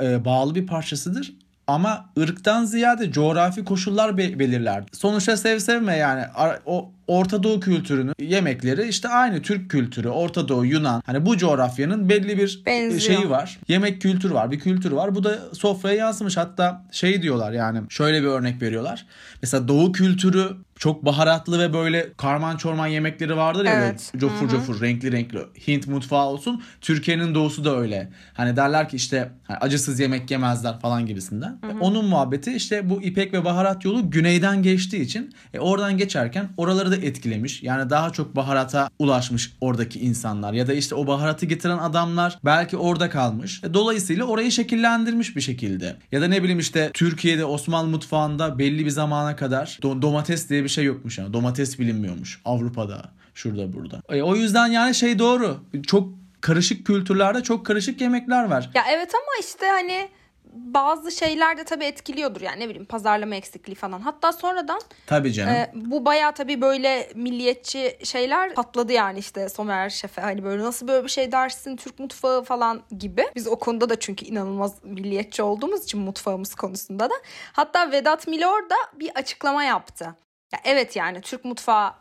e, 0.02 0.24
bağlı 0.24 0.54
bir 0.54 0.66
parçasıdır. 0.66 1.32
Ama 1.66 2.10
ırktan 2.18 2.64
ziyade 2.64 3.12
coğrafi 3.12 3.64
koşullar 3.64 4.18
be- 4.18 4.38
belirler. 4.38 4.84
Sonuçta 4.92 5.36
sev 5.36 5.58
sevme 5.58 5.96
yani 5.96 6.24
o 6.66 6.90
Orta 7.06 7.42
Doğu 7.42 7.60
kültürünün 7.60 8.14
yemekleri 8.20 8.88
işte 8.88 9.08
aynı 9.08 9.42
Türk 9.42 9.70
kültürü, 9.70 10.08
Orta 10.08 10.48
Doğu, 10.48 10.64
Yunan. 10.66 11.02
Hani 11.06 11.26
bu 11.26 11.36
coğrafyanın 11.36 12.08
belli 12.08 12.38
bir 12.38 12.62
Benziyor. 12.66 13.00
şeyi 13.00 13.30
var. 13.30 13.58
Yemek 13.68 14.02
kültürü 14.02 14.34
var, 14.34 14.50
bir 14.50 14.58
kültür 14.60 14.92
var. 14.92 15.14
Bu 15.14 15.24
da 15.24 15.38
sofraya 15.52 15.94
yansımış. 15.96 16.36
Hatta 16.36 16.84
şey 16.92 17.22
diyorlar 17.22 17.52
yani 17.52 17.80
şöyle 17.88 18.22
bir 18.22 18.26
örnek 18.26 18.62
veriyorlar. 18.62 19.06
Mesela 19.42 19.68
Doğu 19.68 19.92
kültürü 19.92 20.48
çok 20.78 21.04
baharatlı 21.04 21.58
ve 21.58 21.72
böyle 21.72 22.12
karman 22.16 22.56
çorman 22.56 22.86
yemekleri 22.86 23.36
vardır 23.36 23.64
ya 23.64 23.72
Evet. 23.74 24.10
böyle 24.14 24.20
cofur 24.20 24.48
cofur 24.48 24.80
renkli 24.80 25.12
renkli 25.12 25.38
Hint 25.68 25.86
mutfağı 25.86 26.26
olsun. 26.26 26.62
Türkiye'nin 26.80 27.34
doğusu 27.34 27.64
da 27.64 27.76
öyle. 27.76 28.08
Hani 28.34 28.56
derler 28.56 28.88
ki 28.88 28.96
işte 28.96 29.30
hani 29.44 29.58
acısız 29.58 30.00
yemek 30.00 30.30
yemezler 30.30 30.80
falan 30.80 31.06
gibisinden. 31.06 31.58
E, 31.70 31.78
Onun 31.80 32.04
muhabbeti 32.04 32.52
işte 32.52 32.90
bu 32.90 33.02
ipek 33.02 33.32
ve 33.32 33.44
baharat 33.44 33.84
yolu 33.84 34.10
güneyden 34.10 34.62
geçtiği 34.62 35.02
için 35.02 35.34
e, 35.54 35.58
oradan 35.58 35.96
geçerken 35.96 36.48
oraları 36.56 36.90
da 36.90 36.96
etkilemiş. 36.96 37.62
Yani 37.62 37.90
daha 37.90 38.10
çok 38.10 38.36
baharata 38.36 38.90
ulaşmış 38.98 39.52
oradaki 39.60 40.00
insanlar 40.00 40.52
ya 40.52 40.66
da 40.66 40.72
işte 40.74 40.94
o 40.94 41.06
baharatı 41.06 41.46
getiren 41.46 41.78
adamlar 41.78 42.38
belki 42.44 42.76
orada 42.76 43.10
kalmış. 43.10 43.64
E, 43.64 43.74
dolayısıyla 43.74 44.24
orayı 44.24 44.52
şekillendirmiş 44.52 45.36
bir 45.36 45.40
şekilde. 45.40 45.96
Ya 46.12 46.20
da 46.20 46.28
ne 46.28 46.42
bileyim 46.42 46.58
işte 46.58 46.90
Türkiye'de 46.94 47.44
Osmanlı 47.44 47.88
mutfağında 47.90 48.58
belli 48.58 48.84
bir 48.84 48.90
zamana 48.90 49.36
kadar 49.36 49.78
do- 49.82 50.02
domates 50.02 50.48
diye 50.50 50.64
bir 50.64 50.67
şey 50.68 50.84
yokmuş 50.84 51.18
yani. 51.18 51.32
Domates 51.32 51.78
bilinmiyormuş 51.78 52.40
Avrupa'da 52.44 53.02
şurada 53.34 53.72
burada. 53.72 54.02
E, 54.08 54.22
o 54.22 54.34
yüzden 54.36 54.66
yani 54.66 54.94
şey 54.94 55.18
doğru. 55.18 55.60
Çok 55.86 56.08
karışık 56.40 56.86
kültürlerde 56.86 57.42
çok 57.42 57.66
karışık 57.66 58.00
yemekler 58.00 58.44
var. 58.44 58.70
Ya 58.74 58.82
evet 58.90 59.14
ama 59.14 59.32
işte 59.40 59.66
hani 59.66 60.08
bazı 60.52 61.12
şeyler 61.12 61.56
de 61.56 61.64
tabii 61.64 61.84
etkiliyordur 61.84 62.40
yani 62.40 62.60
ne 62.60 62.68
bileyim 62.68 62.84
pazarlama 62.84 63.34
eksikliği 63.34 63.74
falan. 63.74 64.00
Hatta 64.00 64.32
sonradan 64.32 64.80
Tabii 65.06 65.32
canım. 65.32 65.52
e, 65.52 65.72
bu 65.74 66.04
bayağı 66.04 66.34
tabii 66.34 66.60
böyle 66.60 67.12
milliyetçi 67.14 67.98
şeyler 68.04 68.54
patladı 68.54 68.92
yani 68.92 69.18
işte 69.18 69.48
Somer 69.48 69.90
Şef'e 69.90 70.20
hani 70.20 70.44
böyle 70.44 70.62
nasıl 70.62 70.88
böyle 70.88 71.04
bir 71.04 71.10
şey 71.10 71.32
dersin 71.32 71.76
Türk 71.76 71.98
mutfağı 71.98 72.44
falan 72.44 72.82
gibi. 72.98 73.24
Biz 73.36 73.46
o 73.46 73.56
konuda 73.56 73.88
da 73.88 73.98
çünkü 74.00 74.24
inanılmaz 74.24 74.84
milliyetçi 74.84 75.42
olduğumuz 75.42 75.84
için 75.84 76.00
mutfağımız 76.00 76.54
konusunda 76.54 77.10
da. 77.10 77.14
Hatta 77.52 77.92
Vedat 77.92 78.26
Milor 78.26 78.70
da 78.70 78.76
bir 79.00 79.10
açıklama 79.14 79.64
yaptı. 79.64 80.14
Ya 80.52 80.60
evet 80.64 80.96
yani 80.96 81.20
Türk 81.20 81.44
mutfağı 81.44 81.92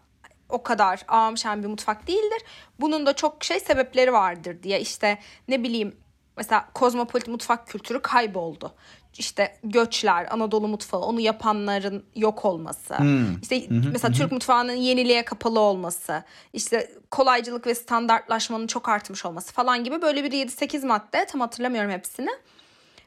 o 0.49 0.63
kadar 0.63 1.01
ağam 1.07 1.35
bir 1.63 1.67
mutfak 1.67 2.07
değildir. 2.07 2.41
Bunun 2.79 3.05
da 3.05 3.13
çok 3.15 3.43
şey 3.43 3.59
sebepleri 3.59 4.13
vardır 4.13 4.63
diye 4.63 4.81
işte 4.81 5.17
ne 5.47 5.63
bileyim 5.63 5.95
mesela 6.37 6.69
kozmopolit 6.73 7.27
mutfak 7.27 7.67
kültürü 7.67 8.01
kayboldu. 8.01 8.73
İşte 9.17 9.57
göçler, 9.63 10.27
Anadolu 10.31 10.67
mutfağı, 10.67 11.01
onu 11.01 11.19
yapanların 11.19 12.05
yok 12.15 12.45
olması. 12.45 12.95
İşte 13.41 13.63
mesela 13.69 14.13
Türk 14.13 14.31
mutfağının 14.31 14.73
yeniliğe 14.73 15.25
kapalı 15.25 15.59
olması. 15.59 16.23
işte 16.53 16.91
kolaycılık 17.11 17.67
ve 17.67 17.75
standartlaşmanın 17.75 18.67
çok 18.67 18.89
artmış 18.89 19.25
olması 19.25 19.53
falan 19.53 19.83
gibi 19.83 20.01
böyle 20.01 20.23
bir 20.23 20.31
7-8 20.31 20.85
madde 20.85 21.25
tam 21.25 21.41
hatırlamıyorum 21.41 21.91
hepsini 21.91 22.29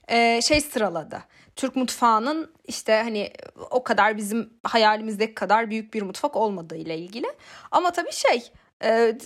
e, 0.09 0.41
şey 0.43 0.61
sıraladı. 0.61 1.23
Türk 1.61 1.77
mutfağının 1.77 2.51
işte 2.69 3.01
hani 3.05 3.31
o 3.71 3.85
kadar 3.85 4.17
bizim 4.17 4.51
hayalimizdeki 4.65 5.35
kadar 5.35 5.71
büyük 5.71 5.95
bir 5.95 6.03
mutfak 6.03 6.37
olmadığı 6.37 6.77
ile 6.77 6.99
ilgili. 6.99 7.27
Ama 7.71 7.91
tabii 7.93 8.13
şey 8.13 8.51
e, 8.85 9.19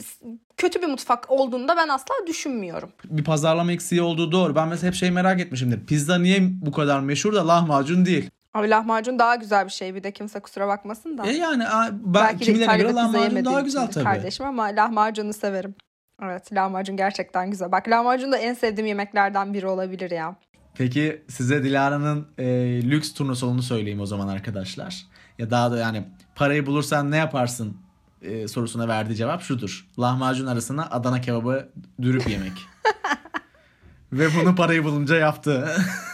kötü 0.57 0.83
bir 0.83 0.87
mutfak 0.87 1.31
olduğunu 1.31 1.69
da 1.69 1.77
ben 1.77 1.89
asla 1.89 2.15
düşünmüyorum. 2.27 2.93
Bir 3.05 3.25
pazarlama 3.25 3.73
eksiği 3.73 4.03
olduğu 4.03 4.33
doğru. 4.33 4.55
Ben 4.55 4.69
mesela 4.69 4.89
hep 4.89 4.95
şey 4.95 5.11
merak 5.11 5.41
etmişimdir. 5.41 5.87
Pizza 5.87 6.19
niye 6.19 6.39
bu 6.43 6.73
kadar 6.73 7.01
meşhur 7.01 7.33
da 7.33 7.49
lahmacun 7.49 8.07
değil? 8.07 8.31
Abi 8.55 8.71
lahmacun 8.71 9.19
daha 9.19 9.35
güzel 9.35 9.65
bir 9.67 9.73
şey 9.73 9.95
bir 9.95 10.03
de 10.03 10.13
kimse 10.13 10.41
kusura 10.41 10.69
bakmasın 10.69 11.19
da. 11.19 11.27
E 11.27 11.33
yani 11.33 11.65
ben, 11.91 12.15
Belki 12.15 12.41
de 12.41 12.45
kimilerine 12.45 12.77
göre 12.77 12.93
lahmacun 12.93 13.45
daha 13.45 13.61
güzel 13.61 13.87
tabii. 13.87 14.05
kardeşim 14.05 14.47
ama 14.47 14.65
lahmacunu 14.65 15.33
severim. 15.33 15.75
Evet 16.23 16.53
lahmacun 16.53 16.97
gerçekten 16.97 17.51
güzel. 17.51 17.73
Bak 17.73 17.89
lahmacun 17.89 18.33
da 18.33 18.37
en 18.37 18.55
sevdiğim 18.55 18.87
yemeklerden 18.87 19.55
biri 19.55 19.67
olabilir 19.67 20.11
ya. 20.11 20.37
Peki 20.75 21.23
size 21.29 21.65
Dilara'nın 21.65 22.27
e, 22.39 22.47
lüks 22.83 23.15
turnusolunu 23.15 23.63
söyleyeyim 23.63 24.01
o 24.01 24.07
zaman 24.07 24.29
arkadaşlar. 24.29 25.07
Ya 25.39 25.51
daha 25.51 25.73
da 25.73 25.79
yani 25.79 26.09
parayı 26.35 26.67
bulursan 26.67 27.11
ne 27.11 27.17
yaparsın 27.17 27.77
e, 28.23 28.49
sorusuna 28.49 28.89
verdiği 28.89 29.17
cevap 29.17 29.43
şudur. 29.43 29.87
Lahmacun 29.99 30.47
arasına 30.47 30.91
Adana 30.91 31.21
kebabı 31.21 31.69
dürüp 32.03 32.29
yemek. 32.29 32.53
Ve 34.13 34.29
bunu 34.41 34.55
parayı 34.55 34.85
bulunca 34.85 35.17
yaptı. 35.17 35.77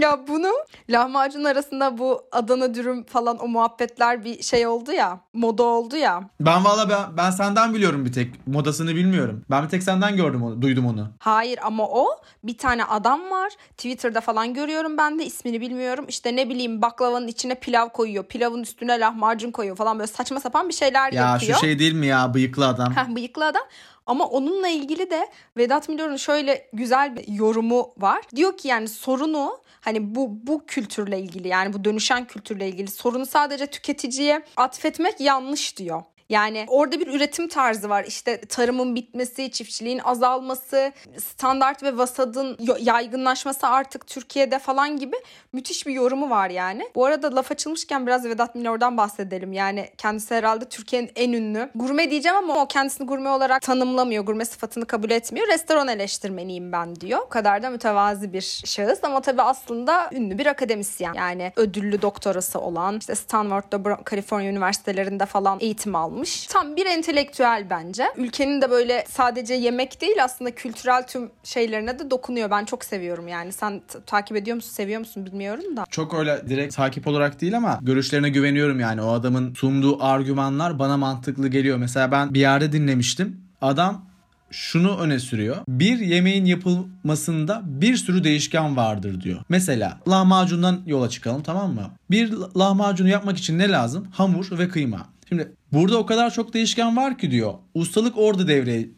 Ya 0.00 0.20
bunu 0.28 0.48
lahmacun 0.90 1.44
arasında 1.44 1.98
bu 1.98 2.22
Adana 2.32 2.74
dürüm 2.74 3.04
falan 3.04 3.38
o 3.38 3.48
muhabbetler 3.48 4.24
bir 4.24 4.42
şey 4.42 4.66
oldu 4.66 4.92
ya. 4.92 5.20
Moda 5.32 5.62
oldu 5.62 5.96
ya. 5.96 6.30
ben 6.40 6.64
valla 6.64 6.88
ben, 6.90 7.16
ben 7.16 7.30
senden 7.30 7.74
biliyorum 7.74 8.04
bir 8.04 8.12
tek. 8.12 8.46
Modasını 8.46 8.94
bilmiyorum. 8.96 9.44
Ben 9.50 9.64
bir 9.64 9.68
tek 9.68 9.82
senden 9.82 10.16
gördüm 10.16 10.42
onu, 10.42 10.62
duydum 10.62 10.86
onu. 10.86 11.08
Hayır 11.18 11.58
ama 11.62 11.88
o 11.88 12.06
bir 12.44 12.58
tane 12.58 12.84
adam 12.84 13.30
var. 13.30 13.52
Twitter'da 13.76 14.20
falan 14.20 14.54
görüyorum 14.54 14.98
ben 14.98 15.18
de 15.18 15.26
ismini 15.26 15.60
bilmiyorum. 15.60 16.04
İşte 16.08 16.36
ne 16.36 16.48
bileyim 16.48 16.82
baklavanın 16.82 17.26
içine 17.26 17.54
pilav 17.54 17.88
koyuyor. 17.88 18.24
Pilavın 18.24 18.62
üstüne 18.62 19.00
lahmacun 19.00 19.50
koyuyor 19.50 19.76
falan 19.76 19.98
böyle 19.98 20.06
saçma 20.12 20.40
sapan 20.40 20.68
bir 20.68 20.74
şeyler 20.74 21.12
Ya 21.12 21.30
yapıyor. 21.32 21.54
şu 21.54 21.60
şey 21.60 21.78
değil 21.78 21.92
mi 21.94 22.06
ya 22.06 22.34
bıyıklı 22.34 22.66
adam? 22.68 22.96
Heh, 22.96 23.14
bıyıklı 23.16 23.46
adam. 23.46 23.62
Ama 24.06 24.24
onunla 24.24 24.68
ilgili 24.68 25.10
de 25.10 25.28
Vedat 25.56 25.88
Milor'un 25.88 26.16
şöyle 26.16 26.68
güzel 26.72 27.16
bir 27.16 27.28
yorumu 27.28 27.90
var. 27.98 28.20
Diyor 28.36 28.56
ki 28.56 28.68
yani 28.68 28.88
sorunu 28.88 29.58
hani 29.80 30.14
bu 30.14 30.46
bu 30.46 30.66
kültürle 30.66 31.20
ilgili 31.20 31.48
yani 31.48 31.72
bu 31.72 31.84
dönüşen 31.84 32.26
kültürle 32.26 32.68
ilgili 32.68 32.90
sorunu 32.90 33.26
sadece 33.26 33.66
tüketiciye 33.66 34.42
atfetmek 34.56 35.20
yanlış 35.20 35.76
diyor. 35.76 36.02
Yani 36.30 36.64
orada 36.68 37.00
bir 37.00 37.06
üretim 37.06 37.48
tarzı 37.48 37.88
var. 37.88 38.04
İşte 38.04 38.40
tarımın 38.40 38.94
bitmesi, 38.94 39.50
çiftçiliğin 39.50 39.98
azalması, 39.98 40.92
standart 41.24 41.82
ve 41.82 41.96
vasadın 41.96 42.58
yaygınlaşması 42.80 43.66
artık 43.66 44.06
Türkiye'de 44.06 44.58
falan 44.58 44.96
gibi 44.96 45.16
müthiş 45.52 45.86
bir 45.86 45.92
yorumu 45.92 46.30
var 46.30 46.50
yani. 46.50 46.90
Bu 46.94 47.04
arada 47.04 47.36
laf 47.36 47.52
açılmışken 47.52 48.06
biraz 48.06 48.24
Vedat 48.24 48.54
Milor'dan 48.54 48.96
bahsedelim. 48.96 49.52
Yani 49.52 49.88
kendisi 49.98 50.34
herhalde 50.34 50.64
Türkiye'nin 50.64 51.10
en 51.16 51.32
ünlü 51.32 51.70
gurme 51.74 52.10
diyeceğim 52.10 52.36
ama 52.36 52.62
o 52.62 52.68
kendisini 52.68 53.06
gurme 53.06 53.30
olarak 53.30 53.62
tanımlamıyor. 53.62 54.24
Gurme 54.24 54.44
sıfatını 54.44 54.86
kabul 54.86 55.10
etmiyor. 55.10 55.48
Restoran 55.48 55.88
eleştirmeniyim 55.88 56.72
ben 56.72 56.96
diyor. 56.96 57.20
O 57.20 57.28
kadar 57.28 57.62
da 57.62 57.70
mütevazi 57.70 58.32
bir 58.32 58.62
şahıs 58.64 59.04
ama 59.04 59.20
tabii 59.20 59.42
aslında 59.42 60.10
ünlü 60.12 60.38
bir 60.38 60.46
akademisyen. 60.46 61.14
Yani 61.14 61.52
ödüllü 61.56 62.02
doktorası 62.02 62.60
olan 62.60 62.98
işte 62.98 63.14
Stanford'da, 63.14 64.04
Kaliforniya 64.04 64.50
üniversitelerinde 64.50 65.26
falan 65.26 65.58
eğitim 65.60 65.94
almış 65.94 66.19
almış. 66.20 66.46
Tam 66.46 66.76
bir 66.76 66.86
entelektüel 66.86 67.66
bence. 67.70 68.04
Ülkenin 68.16 68.62
de 68.62 68.70
böyle 68.70 69.04
sadece 69.08 69.54
yemek 69.54 70.00
değil 70.00 70.24
aslında 70.24 70.54
kültürel 70.54 71.06
tüm 71.06 71.30
şeylerine 71.44 71.98
de 71.98 72.10
dokunuyor. 72.10 72.50
Ben 72.50 72.64
çok 72.64 72.84
seviyorum 72.84 73.28
yani. 73.28 73.52
Sen 73.52 73.82
takip 74.06 74.36
ediyor 74.36 74.54
musun, 74.54 74.70
seviyor 74.70 75.00
musun 75.00 75.26
bilmiyorum 75.26 75.76
da. 75.76 75.84
Çok 75.90 76.14
öyle 76.14 76.48
direkt 76.48 76.76
takip 76.76 77.06
olarak 77.06 77.40
değil 77.40 77.56
ama 77.56 77.78
görüşlerine 77.82 78.28
güveniyorum 78.30 78.80
yani. 78.80 79.02
O 79.02 79.12
adamın 79.12 79.54
sunduğu 79.54 80.04
argümanlar 80.04 80.78
bana 80.78 80.96
mantıklı 80.96 81.48
geliyor. 81.48 81.78
Mesela 81.78 82.12
ben 82.12 82.34
bir 82.34 82.40
yerde 82.40 82.72
dinlemiştim. 82.72 83.40
Adam 83.62 84.04
şunu 84.50 84.98
öne 84.98 85.18
sürüyor. 85.18 85.56
Bir 85.68 85.98
yemeğin 85.98 86.44
yapılmasında 86.44 87.62
bir 87.64 87.96
sürü 87.96 88.24
değişken 88.24 88.76
vardır 88.76 89.20
diyor. 89.20 89.40
Mesela 89.48 90.00
lahmacundan 90.08 90.80
yola 90.86 91.08
çıkalım 91.08 91.42
tamam 91.42 91.74
mı? 91.74 91.90
Bir 92.10 92.32
lahmacunu 92.56 93.08
yapmak 93.08 93.38
için 93.38 93.58
ne 93.58 93.68
lazım? 93.68 94.08
Hamur 94.12 94.58
ve 94.58 94.68
kıyma. 94.68 95.06
Şimdi 95.30 95.52
burada 95.72 95.98
o 95.98 96.06
kadar 96.06 96.30
çok 96.32 96.54
değişken 96.54 96.96
var 96.96 97.18
ki 97.18 97.30
diyor. 97.30 97.54
Ustalık 97.74 98.18
orada 98.18 98.48
devreye 98.48 98.88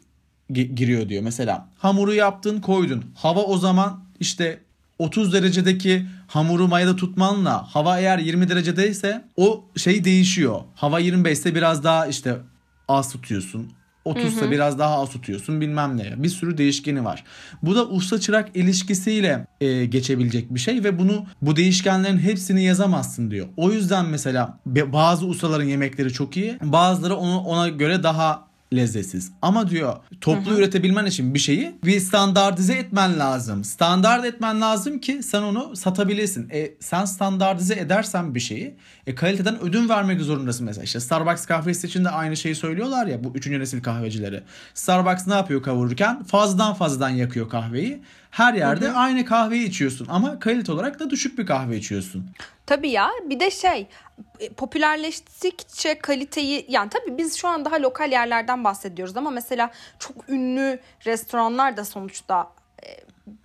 gi- 0.51 0.75
giriyor 0.75 1.09
diyor. 1.09 1.23
Mesela 1.23 1.69
hamuru 1.77 2.13
yaptın 2.13 2.61
koydun. 2.61 3.05
Hava 3.15 3.39
o 3.39 3.57
zaman 3.57 4.03
işte 4.19 4.59
30 4.99 5.33
derecedeki 5.33 6.05
hamuru 6.27 6.67
mayada 6.67 6.95
tutmanla 6.95 7.75
hava 7.75 7.99
eğer 7.99 8.19
20 8.19 8.49
derecedeyse 8.49 9.25
o 9.37 9.65
şey 9.77 10.03
değişiyor. 10.03 10.61
Hava 10.75 10.99
25 10.99 11.37
ise 11.37 11.55
biraz 11.55 11.83
daha 11.83 12.07
işte 12.07 12.35
az 12.87 13.11
tutuyorsun. 13.11 13.71
30 14.05 14.25
ise 14.25 14.51
biraz 14.51 14.79
daha 14.79 15.01
az 15.01 15.09
tutuyorsun 15.09 15.61
bilmem 15.61 15.97
ne. 15.97 16.23
Bir 16.23 16.29
sürü 16.29 16.57
değişkeni 16.57 17.05
var. 17.05 17.23
Bu 17.63 17.75
da 17.75 17.87
usta 17.87 18.19
çırak 18.19 18.49
ilişkisiyle 18.53 19.47
e, 19.61 19.85
geçebilecek 19.85 20.53
bir 20.53 20.59
şey 20.59 20.83
ve 20.83 20.99
bunu 20.99 21.25
bu 21.41 21.55
değişkenlerin 21.55 22.17
hepsini 22.17 22.63
yazamazsın 22.63 23.31
diyor. 23.31 23.47
O 23.57 23.71
yüzden 23.71 24.05
mesela 24.05 24.59
bazı 24.65 25.25
ustaların 25.25 25.65
yemekleri 25.65 26.13
çok 26.13 26.37
iyi. 26.37 26.57
Bazıları 26.61 27.15
onu 27.15 27.39
ona 27.39 27.69
göre 27.69 28.03
daha 28.03 28.52
lezzetsiz. 28.75 29.31
Ama 29.41 29.69
diyor 29.69 29.95
toplu 30.21 30.53
üretebilmen 30.57 31.05
için 31.05 31.33
bir 31.33 31.39
şeyi 31.39 31.75
bir 31.83 31.99
standartize 31.99 32.73
etmen 32.73 33.19
lazım. 33.19 33.63
Standart 33.63 34.25
etmen 34.25 34.61
lazım 34.61 34.99
ki 34.99 35.23
sen 35.23 35.41
onu 35.41 35.75
satabilesin. 35.75 36.49
E, 36.49 36.73
sen 36.79 37.05
standartize 37.05 37.75
edersen 37.75 38.35
bir 38.35 38.39
şeyi 38.39 38.75
e, 39.07 39.15
kaliteden 39.15 39.61
ödün 39.61 39.89
vermek 39.89 40.21
zorundasın 40.21 40.65
mesela. 40.65 40.83
İşte 40.83 40.99
Starbucks 40.99 41.45
kahvesi 41.45 41.87
için 41.87 42.05
de 42.05 42.09
aynı 42.09 42.37
şeyi 42.37 42.55
söylüyorlar 42.55 43.07
ya 43.07 43.23
bu 43.23 43.31
üçüncü 43.35 43.59
nesil 43.59 43.83
kahvecileri. 43.83 44.43
Starbucks 44.73 45.27
ne 45.27 45.33
yapıyor 45.33 45.63
kavururken? 45.63 46.23
Fazladan 46.23 46.73
fazladan 46.73 47.09
yakıyor 47.09 47.49
kahveyi. 47.49 48.01
Her 48.33 48.53
yerde 48.53 48.91
aynı 48.91 49.25
kahveyi 49.25 49.67
içiyorsun 49.67 50.07
ama 50.09 50.39
kalite 50.39 50.71
olarak 50.71 50.99
da 50.99 51.09
düşük 51.09 51.37
bir 51.37 51.45
kahve 51.45 51.77
içiyorsun. 51.77 52.25
Tabii 52.65 52.89
ya 52.89 53.09
bir 53.29 53.39
de 53.39 53.51
şey 53.51 53.87
e, 54.39 54.49
popülerleştikçe 54.49 55.99
kaliteyi 55.99 56.65
yani 56.69 56.89
tabii 56.89 57.17
biz 57.17 57.35
şu 57.35 57.47
an 57.47 57.65
daha 57.65 57.81
lokal 57.81 58.11
yerlerden 58.11 58.63
bahsediyoruz 58.63 59.17
ama 59.17 59.29
mesela 59.29 59.71
çok 59.99 60.29
ünlü 60.29 60.79
restoranlar 61.05 61.77
da 61.77 61.85
sonuçta 61.85 62.47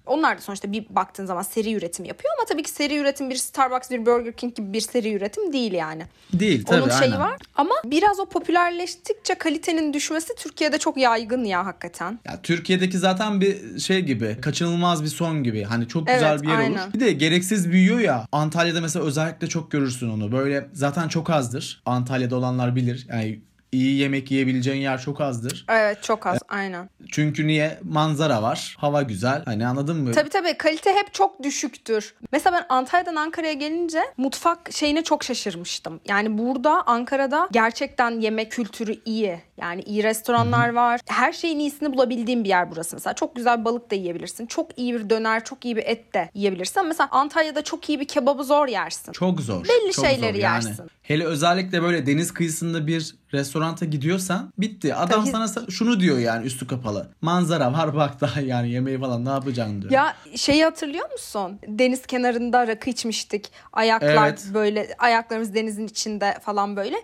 onlar 0.07 0.39
da 0.39 0.41
sonuçta 0.41 0.73
bir 0.73 0.87
baktığın 0.91 1.27
zaman 1.27 1.43
seri 1.43 1.75
üretim 1.75 2.05
yapıyor 2.05 2.33
ama 2.39 2.47
tabii 2.47 2.63
ki 2.63 2.71
seri 2.71 2.97
üretim 2.97 3.31
bir 3.31 3.35
Starbucks 3.37 3.91
bir 3.91 4.07
Burger 4.07 4.33
King 4.33 4.55
gibi 4.57 4.73
bir 4.73 4.81
seri 4.81 5.13
üretim 5.15 5.53
değil 5.53 5.73
yani. 5.73 6.03
Değil 6.33 6.65
tabii 6.65 6.83
Onun 6.83 6.91
şeyi 6.91 7.03
aynen. 7.15 7.21
var 7.21 7.37
ama 7.55 7.75
biraz 7.85 8.21
o 8.21 8.27
popülerleştikçe 8.27 9.35
kalitenin 9.35 9.93
düşmesi 9.93 10.35
Türkiye'de 10.39 10.79
çok 10.79 10.97
yaygın 10.97 11.45
ya 11.45 11.67
hakikaten. 11.67 12.19
Ya 12.25 12.43
Türkiye'deki 12.43 12.99
zaten 12.99 13.41
bir 13.41 13.79
şey 13.81 14.01
gibi 14.01 14.37
kaçınılmaz 14.43 15.03
bir 15.03 15.09
son 15.09 15.43
gibi. 15.43 15.63
Hani 15.65 15.89
çok 15.89 16.07
güzel 16.07 16.31
Evet, 16.33 16.43
bir 16.43 16.49
yer 16.49 16.59
aynen. 16.59 16.73
olur. 16.85 16.95
Bir 16.95 17.01
de 17.01 17.13
gereksiz 17.13 17.71
büyüyor 17.71 17.99
ya. 17.99 18.27
Antalya'da 18.33 18.81
mesela 18.81 19.05
özellikle 19.05 19.47
çok 19.47 19.71
görürsün 19.71 20.09
onu. 20.11 20.33
Böyle 20.33 20.69
zaten 20.73 21.09
çok 21.09 21.31
azdır. 21.31 21.83
Antalya'da 21.87 22.37
olanlar 22.37 22.77
bilir. 22.77 23.07
Yani 23.11 23.41
iyi 23.73 23.99
yemek 23.99 24.31
yiyebileceğin 24.31 24.81
yer 24.83 25.01
çok 25.01 25.21
azdır. 25.21 25.65
Evet 25.69 26.03
çok 26.03 26.27
az 26.27 26.39
aynen. 26.49 26.91
Çünkü 27.11 27.47
niye? 27.47 27.79
Manzara 27.83 28.43
var. 28.43 28.77
Hava 28.79 29.03
güzel. 29.03 29.43
Hani 29.45 29.67
anladın 29.67 29.97
mı? 29.97 30.13
Tabii 30.13 30.29
tabii 30.29 30.55
kalite 30.59 30.91
hep 30.93 31.15
çok 31.15 31.43
düşüktür. 31.43 32.15
Mesela 32.33 32.57
ben 32.57 32.75
Antalya'dan 32.77 33.17
Ankara'ya 33.17 33.53
gelince 33.53 34.01
mutfak 34.17 34.73
şeyine 34.73 35.05
çok 35.05 35.25
şaşırmıştım. 35.25 36.01
Yani 36.09 36.39
burada 36.39 36.83
Ankara'da 36.87 37.49
gerçekten 37.53 38.21
yemek 38.21 38.53
kültürü 38.53 38.95
iyi. 39.05 39.41
Yani 39.61 39.83
iyi 39.83 40.03
restoranlar 40.03 40.69
var. 40.73 41.01
Her 41.07 41.33
şeyin 41.33 41.59
iyisini 41.59 41.93
bulabildiğim 41.93 42.45
bir 42.45 42.49
yer 42.49 42.71
burası. 42.71 42.97
Mesela 42.97 43.15
çok 43.15 43.37
güzel 43.37 43.65
balık 43.65 43.91
da 43.91 43.95
yiyebilirsin. 43.95 44.47
Çok 44.47 44.79
iyi 44.79 44.95
bir 44.95 45.11
döner, 45.11 45.45
çok 45.45 45.65
iyi 45.65 45.77
bir 45.77 45.83
et 45.87 46.15
de 46.15 46.31
yiyebilirsin. 46.35 46.81
Ama 46.81 46.89
Mesela 46.89 47.09
Antalya'da 47.13 47.65
çok 47.65 47.89
iyi 47.89 48.01
bir 48.01 48.09
kebabı 48.09 48.45
zor 48.45 48.69
yersin. 48.69 49.13
Çok 49.13 49.41
zor. 49.41 49.65
Belli 49.65 49.93
çok 49.93 50.07
şeyleri 50.07 50.33
zor 50.37 50.43
yani. 50.43 50.65
yersin. 50.67 50.87
Hele 51.03 51.25
özellikle 51.25 51.83
böyle 51.83 52.07
deniz 52.07 52.35
kıyısında 52.35 52.87
bir 52.87 53.15
restoranta 53.33 53.85
gidiyorsan 53.85 54.53
bitti. 54.59 54.95
Adam 54.95 55.21
Tabii. 55.21 55.31
sana 55.31 55.45
sa- 55.45 55.71
şunu 55.71 56.01
diyor 56.01 56.19
yani 56.19 56.47
üstü 56.47 56.67
kapalı. 56.67 57.09
Manzara 57.23 57.73
var 57.73 57.95
bak 57.97 58.21
daha 58.21 58.41
yani 58.55 58.71
yemeği 58.71 59.01
falan 59.01 59.25
ne 59.25 59.29
yapacaksın 59.29 59.83
diyor. 59.83 59.93
Ya 59.93 60.17
şeyi 60.37 60.65
hatırlıyor 60.65 61.13
musun? 61.13 61.59
Deniz 61.67 62.07
kenarında 62.07 62.67
rakı 62.67 62.91
içmiştik. 62.91 63.51
Ayaklar 63.73 64.29
Evet. 64.29 64.45
böyle 64.55 64.89
ayaklarımız 64.99 65.55
denizin 65.55 65.87
içinde 65.87 66.39
falan 66.43 66.77
böyle. 66.77 66.97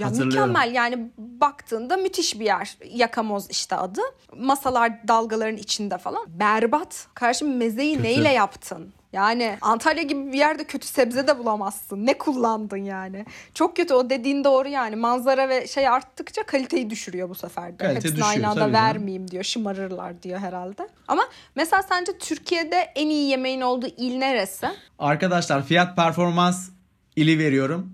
Ya 0.00 0.10
mükemmel 0.10 0.74
yani 0.74 1.10
baktığında 1.18 1.96
müthiş 1.96 2.40
bir 2.40 2.44
yer. 2.44 2.76
Yakamoz 2.84 3.50
işte 3.50 3.76
adı. 3.76 4.00
Masalar 4.36 5.08
dalgaların 5.08 5.56
içinde 5.56 5.98
falan. 5.98 6.26
Berbat. 6.28 7.06
Karşım 7.14 7.56
mezeyi 7.56 7.96
Kötü. 7.96 8.08
neyle 8.08 8.28
yaptın? 8.28 8.92
Yani 9.12 9.58
Antalya 9.60 10.02
gibi 10.02 10.32
bir 10.32 10.38
yerde 10.38 10.64
kötü 10.64 10.86
sebze 10.86 11.26
de 11.26 11.38
bulamazsın. 11.38 12.06
Ne 12.06 12.18
kullandın 12.18 12.76
yani? 12.76 13.26
Çok 13.54 13.76
kötü 13.76 13.94
o 13.94 14.10
dediğin 14.10 14.44
doğru 14.44 14.68
yani. 14.68 14.96
Manzara 14.96 15.48
ve 15.48 15.66
şey 15.66 15.88
arttıkça 15.88 16.42
kaliteyi 16.42 16.90
düşürüyor 16.90 17.28
bu 17.28 17.34
sefer 17.34 17.72
de. 17.72 17.76
Kalite 17.76 17.94
Hepsini 17.94 18.12
düşüyor, 18.12 18.28
aynı 18.28 18.48
anda 18.48 18.72
vermeyeyim 18.72 19.30
diyor. 19.30 19.44
Şımarırlar 19.44 20.22
diyor 20.22 20.38
herhalde. 20.38 20.88
Ama 21.08 21.22
mesela 21.54 21.82
sence 21.82 22.18
Türkiye'de 22.18 22.76
en 22.76 23.08
iyi 23.08 23.30
yemeğin 23.30 23.60
olduğu 23.60 23.86
il 23.86 24.18
neresi? 24.18 24.66
Arkadaşlar 24.98 25.64
fiyat 25.64 25.96
performans 25.96 26.68
ili 27.16 27.38
veriyorum. 27.38 27.92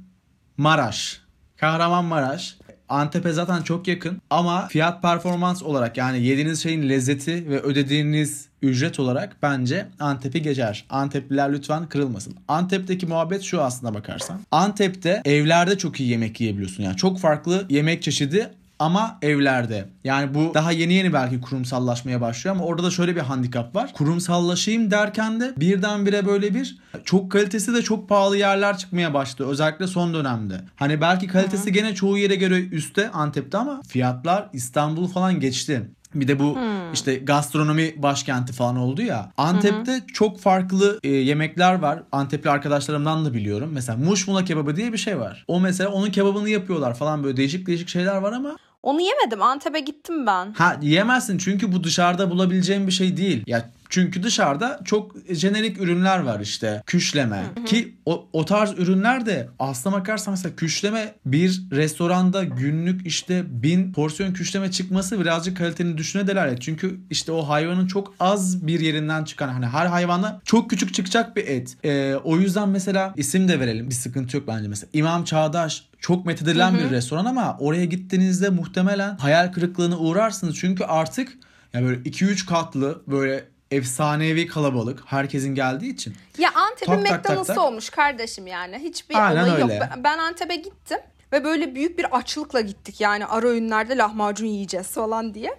Maraş. 0.56 1.23
Kahramanmaraş. 1.64 2.56
Antep'e 2.88 3.32
zaten 3.32 3.62
çok 3.62 3.88
yakın 3.88 4.22
ama 4.30 4.68
fiyat 4.68 5.02
performans 5.02 5.62
olarak 5.62 5.96
yani 5.96 6.22
yediğiniz 6.22 6.62
şeyin 6.62 6.88
lezzeti 6.88 7.50
ve 7.50 7.60
ödediğiniz 7.60 8.48
ücret 8.62 9.00
olarak 9.00 9.36
bence 9.42 9.86
Antep'i 10.00 10.42
geçer. 10.42 10.84
Antepliler 10.90 11.52
lütfen 11.52 11.88
kırılmasın. 11.88 12.36
Antep'teki 12.48 13.06
muhabbet 13.06 13.42
şu 13.42 13.62
aslında 13.62 13.94
bakarsan. 13.94 14.40
Antep'te 14.50 15.22
evlerde 15.24 15.78
çok 15.78 16.00
iyi 16.00 16.10
yemek 16.10 16.40
yiyebiliyorsun. 16.40 16.82
Yani 16.82 16.96
çok 16.96 17.18
farklı 17.18 17.66
yemek 17.68 18.02
çeşidi 18.02 18.50
ama 18.84 19.18
evlerde. 19.22 19.88
Yani 20.04 20.34
bu 20.34 20.54
daha 20.54 20.72
yeni 20.72 20.92
yeni 20.92 21.12
belki 21.12 21.40
kurumsallaşmaya 21.40 22.20
başlıyor 22.20 22.56
ama 22.56 22.64
orada 22.64 22.82
da 22.82 22.90
şöyle 22.90 23.16
bir 23.16 23.20
handikap 23.20 23.74
var. 23.74 23.92
Kurumsallaşayım 23.92 24.90
derken 24.90 25.40
de 25.40 25.54
birdenbire 25.56 26.26
böyle 26.26 26.54
bir 26.54 26.78
çok 27.04 27.32
kalitesi 27.32 27.74
de 27.74 27.82
çok 27.82 28.08
pahalı 28.08 28.36
yerler 28.36 28.78
çıkmaya 28.78 29.14
başladı. 29.14 29.48
Özellikle 29.48 29.86
son 29.86 30.14
dönemde. 30.14 30.60
Hani 30.76 31.00
belki 31.00 31.26
kalitesi 31.26 31.72
gene 31.72 31.94
çoğu 31.94 32.18
yere 32.18 32.34
göre 32.34 32.60
üstte 32.60 33.10
Antep'te 33.10 33.58
ama 33.58 33.80
fiyatlar 33.88 34.48
İstanbul 34.52 35.08
falan 35.08 35.40
geçti. 35.40 35.90
Bir 36.14 36.28
de 36.28 36.38
bu 36.38 36.58
işte 36.92 37.14
gastronomi 37.14 38.02
başkenti 38.02 38.52
falan 38.52 38.76
oldu 38.76 39.02
ya. 39.02 39.32
Antep'te 39.36 40.00
çok 40.12 40.40
farklı 40.40 40.98
e, 41.02 41.08
yemekler 41.08 41.74
var. 41.74 42.02
Antepli 42.12 42.50
arkadaşlarımdan 42.50 43.24
da 43.24 43.34
biliyorum. 43.34 43.70
Mesela 43.72 43.98
muşmula 43.98 44.44
kebabı 44.44 44.76
diye 44.76 44.92
bir 44.92 44.98
şey 44.98 45.18
var. 45.18 45.44
O 45.48 45.60
mesela 45.60 45.90
onun 45.90 46.10
kebabını 46.10 46.48
yapıyorlar 46.48 46.94
falan 46.94 47.24
böyle 47.24 47.36
değişik 47.36 47.66
değişik 47.66 47.88
şeyler 47.88 48.16
var 48.16 48.32
ama 48.32 48.56
Onu 48.84 49.00
yemedim. 49.00 49.42
Antep'e 49.42 49.80
gittim 49.80 50.26
ben. 50.26 50.52
Ha 50.52 50.76
yiyemezsin 50.82 51.38
çünkü 51.38 51.72
bu 51.72 51.84
dışarıda 51.84 52.30
bulabileceğin 52.30 52.86
bir 52.86 52.92
şey 52.92 53.16
değil. 53.16 53.44
Ya 53.46 53.70
çünkü 53.94 54.22
dışarıda 54.22 54.80
çok 54.84 55.16
jenerik 55.30 55.80
ürünler 55.80 56.18
var 56.18 56.40
işte. 56.40 56.82
Küşleme. 56.86 57.42
Ki 57.66 57.94
o, 58.06 58.28
o 58.32 58.44
tarz 58.44 58.78
ürünler 58.78 59.26
de 59.26 59.48
aslına 59.58 59.94
bakarsan 59.94 60.32
mesela 60.32 60.56
küşleme 60.56 61.14
bir 61.26 61.62
restoranda 61.72 62.44
günlük 62.44 63.06
işte 63.06 63.44
bin 63.48 63.92
porsiyon 63.92 64.32
küşleme 64.32 64.70
çıkması 64.70 65.20
birazcık 65.20 65.56
kalitenin 65.56 65.98
düşüne 65.98 66.26
delalet. 66.26 66.62
Çünkü 66.62 67.00
işte 67.10 67.32
o 67.32 67.48
hayvanın 67.48 67.86
çok 67.86 68.14
az 68.20 68.66
bir 68.66 68.80
yerinden 68.80 69.24
çıkan 69.24 69.48
hani 69.48 69.66
her 69.66 69.86
hayvana 69.86 70.40
çok 70.44 70.70
küçük 70.70 70.94
çıkacak 70.94 71.36
bir 71.36 71.46
et. 71.46 71.76
Ee, 71.84 72.14
o 72.24 72.36
yüzden 72.36 72.68
mesela 72.68 73.14
isim 73.16 73.48
de 73.48 73.60
verelim. 73.60 73.90
Bir 73.90 73.94
sıkıntı 73.94 74.36
yok 74.36 74.48
bence 74.48 74.68
mesela. 74.68 74.90
İmam 74.92 75.24
Çağdaş 75.24 75.84
çok 75.98 76.26
methedilen 76.26 76.78
bir 76.78 76.90
restoran 76.90 77.24
ama 77.24 77.56
oraya 77.58 77.84
gittiğinizde 77.84 78.50
muhtemelen 78.50 79.16
hayal 79.16 79.52
kırıklığına 79.52 79.98
uğrarsınız. 79.98 80.56
Çünkü 80.56 80.84
artık 80.84 81.32
ya 81.74 81.82
böyle 81.82 82.00
2-3 82.00 82.46
katlı 82.46 83.02
böyle 83.06 83.53
efsanevi 83.70 84.46
kalabalık 84.46 85.02
herkesin 85.06 85.54
geldiği 85.54 85.92
için. 85.94 86.14
Ya 86.38 86.50
Antep'in 86.54 87.00
McDonald's'ı 87.00 87.62
olmuş 87.62 87.90
kardeşim 87.90 88.46
yani. 88.46 88.78
Hiçbir 88.78 89.26
Aynen 89.28 89.42
olayı 89.44 89.60
yok. 89.60 89.70
öyle. 89.70 89.88
Ben- 89.94 90.04
Ben 90.04 90.18
Antep'e 90.18 90.56
gittim 90.56 90.98
ve 91.32 91.44
böyle 91.44 91.74
büyük 91.74 91.98
bir 91.98 92.16
açlıkla 92.16 92.60
gittik. 92.60 93.00
Yani 93.00 93.26
ara 93.26 93.46
öğünlerde 93.48 93.96
lahmacun 93.96 94.46
yiyeceğiz 94.46 94.86
falan 94.90 95.34
diye. 95.34 95.54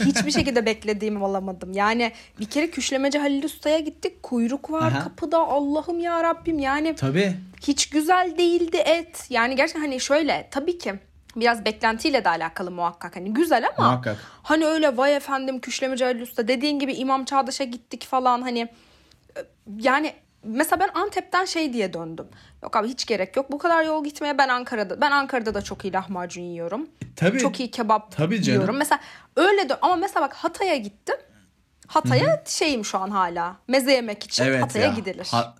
Hiçbir 0.00 0.30
şekilde 0.40 0.66
beklediğimi 0.66 1.24
alamadım. 1.24 1.72
Yani 1.72 2.12
bir 2.40 2.44
kere 2.50 2.70
küşlemeci 2.70 3.18
Halil 3.18 3.44
Usta'ya 3.44 3.78
gittik. 3.78 4.22
Kuyruk 4.22 4.70
var 4.70 4.92
Aha. 4.92 5.02
kapıda. 5.04 5.38
Allah'ım 5.38 5.98
ya 6.00 6.22
Rabbim 6.22 6.58
yani 6.58 6.94
Tabii. 6.94 7.36
hiç 7.66 7.88
güzel 7.90 8.34
değildi 8.38 8.76
et. 8.76 9.26
Yani 9.30 9.56
gerçekten 9.56 9.80
hani 9.80 10.00
şöyle 10.00 10.48
tabii 10.50 10.78
ki 10.78 10.94
biraz 11.36 11.64
beklentiyle 11.64 12.24
de 12.24 12.28
alakalı 12.28 12.70
muhakkak. 12.70 13.16
Hani 13.16 13.34
güzel 13.34 13.68
ama 13.76 13.88
Muhakkak. 13.88 14.16
hani 14.42 14.66
öyle 14.66 14.96
vay 14.96 15.16
efendim 15.16 15.60
küşlemeci 15.60 16.06
Ali 16.06 16.22
Usta 16.22 16.48
dediğin 16.48 16.78
gibi 16.78 16.92
İmam 16.94 17.24
Çağdaş'a 17.24 17.64
gittik 17.64 18.06
falan 18.06 18.42
hani 18.42 18.60
e, 19.36 19.40
yani 19.78 20.12
mesela 20.44 20.80
ben 20.80 21.00
Antep'ten 21.00 21.44
şey 21.44 21.72
diye 21.72 21.92
döndüm. 21.92 22.26
Yok 22.62 22.76
abi 22.76 22.88
hiç 22.88 23.06
gerek 23.06 23.36
yok. 23.36 23.52
Bu 23.52 23.58
kadar 23.58 23.84
yol 23.84 24.04
gitmeye 24.04 24.38
ben 24.38 24.48
Ankara'da 24.48 25.00
ben 25.00 25.10
Ankara'da 25.10 25.54
da 25.54 25.62
çok 25.62 25.84
iyi 25.84 25.92
lahmacun 25.92 26.42
yiyorum. 26.42 26.88
Tabii. 27.16 27.38
Çok 27.38 27.60
iyi 27.60 27.70
kebap 27.70 28.12
Tabii 28.16 28.42
canım. 28.42 28.58
yiyorum. 28.60 28.76
Mesela 28.76 29.00
öyle 29.36 29.68
de 29.68 29.74
ama 29.82 29.96
mesela 29.96 30.26
bak 30.26 30.34
Hatay'a 30.34 30.76
gittim. 30.76 31.16
Hatay'a 31.86 32.42
şeyim 32.46 32.84
şu 32.84 32.98
an 32.98 33.10
hala. 33.10 33.56
Meze 33.68 33.92
yemek 33.92 34.24
için 34.24 34.44
Evet 34.44 34.62
Hatay'a 34.62 34.86
ya. 34.86 34.92
gidilir. 34.94 35.28
Ha- 35.30 35.54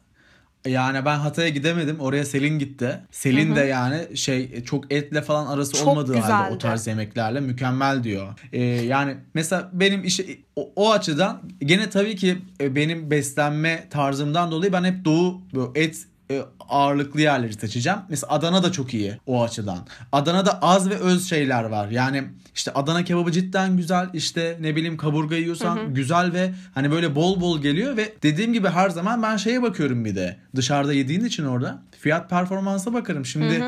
yani 0.68 1.04
ben 1.04 1.18
Hatay'a 1.18 1.48
gidemedim. 1.48 2.00
Oraya 2.00 2.24
Selin 2.24 2.58
gitti. 2.58 3.00
Selin 3.10 3.56
de 3.56 3.60
yani 3.60 4.16
şey 4.16 4.64
çok 4.64 4.92
etle 4.92 5.22
falan 5.22 5.46
arası 5.46 5.72
Çok 5.72 5.88
olmadığı 5.88 6.16
halde 6.16 6.34
o 6.34 6.44
güzeldi. 6.44 6.58
tarz 6.58 6.86
yemeklerle 6.86 7.40
mükemmel 7.40 8.04
diyor. 8.04 8.38
Ee, 8.52 8.62
yani 8.62 9.16
mesela 9.34 9.70
benim 9.72 10.04
işe 10.04 10.24
o, 10.56 10.72
o 10.76 10.92
açıdan 10.92 11.42
gene 11.60 11.90
tabii 11.90 12.16
ki 12.16 12.38
e, 12.60 12.76
benim 12.76 13.10
beslenme 13.10 13.86
tarzımdan 13.90 14.50
dolayı 14.50 14.72
ben 14.72 14.84
hep 14.84 15.04
doğu 15.04 15.40
et 15.74 16.06
e, 16.30 16.42
ağırlıklı 16.68 17.20
yerleri 17.20 17.52
seçeceğim. 17.52 17.98
Mesela 18.08 18.32
Adana 18.32 18.62
da 18.62 18.72
çok 18.72 18.94
iyi 18.94 19.18
o 19.26 19.42
açıdan. 19.42 19.78
Adana'da 20.12 20.62
az 20.62 20.90
ve 20.90 20.94
öz 20.94 21.28
şeyler 21.28 21.64
var. 21.64 21.88
Yani 21.88 22.24
işte 22.54 22.72
Adana 22.72 23.04
kebabı 23.04 23.32
cidden 23.32 23.76
güzel. 23.76 24.08
İşte 24.12 24.56
ne 24.60 24.76
bileyim 24.76 24.96
kaburga 24.96 25.36
yiyorsan 25.36 25.94
güzel 25.94 26.32
ve 26.32 26.54
hani 26.74 26.90
böyle 26.90 27.14
bol 27.14 27.40
bol 27.40 27.62
geliyor 27.62 27.96
ve 27.96 28.14
dediğim 28.22 28.52
gibi 28.52 28.68
her 28.68 28.90
zaman 28.90 29.22
ben 29.22 29.36
şeye 29.36 29.62
bakıyorum 29.62 30.04
bir 30.04 30.14
de. 30.14 30.36
Dışarıda 30.56 30.92
yediğin 30.92 31.24
için 31.24 31.44
orada 31.44 31.82
fiyat 31.98 32.30
performansa 32.30 32.92
bakarım. 32.92 33.26
Şimdi 33.26 33.64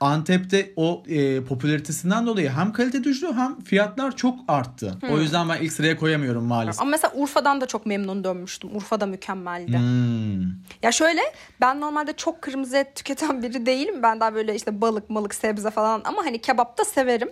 Antep'te 0.00 0.72
o 0.76 1.02
e, 1.08 1.44
popülaritesinden 1.44 2.26
dolayı 2.26 2.50
hem 2.50 2.72
kalite 2.72 3.04
düştü 3.04 3.26
hem 3.34 3.60
fiyatlar 3.60 4.16
çok 4.16 4.38
arttı. 4.48 4.94
O 5.10 5.18
yüzden 5.20 5.48
ben 5.48 5.62
ilk 5.62 5.72
sıraya 5.72 5.96
koyamıyorum 5.96 6.44
maalesef. 6.44 6.80
Ama 6.82 6.90
mesela 6.90 7.12
Urfa'dan 7.16 7.60
da 7.60 7.66
çok 7.66 7.86
memnun 7.86 8.24
dönmüştüm. 8.24 8.76
Urfa 8.76 9.00
da 9.00 9.06
mükemmeldi. 9.06 9.78
Hmm. 9.78 10.42
Ya 10.82 10.92
şöyle 10.92 11.20
ben 11.60 11.80
normalde 12.02 12.16
çok 12.16 12.42
kırmızı 12.42 12.76
et 12.76 12.94
tüketen 12.96 13.42
biri 13.42 13.66
değilim. 13.66 14.02
Ben 14.02 14.20
daha 14.20 14.34
böyle 14.34 14.54
işte 14.54 14.80
balık 14.80 15.10
malık 15.10 15.34
sebze 15.34 15.70
falan 15.70 16.02
ama 16.04 16.24
hani 16.24 16.40
kebap 16.40 16.78
da 16.78 16.84
severim. 16.84 17.30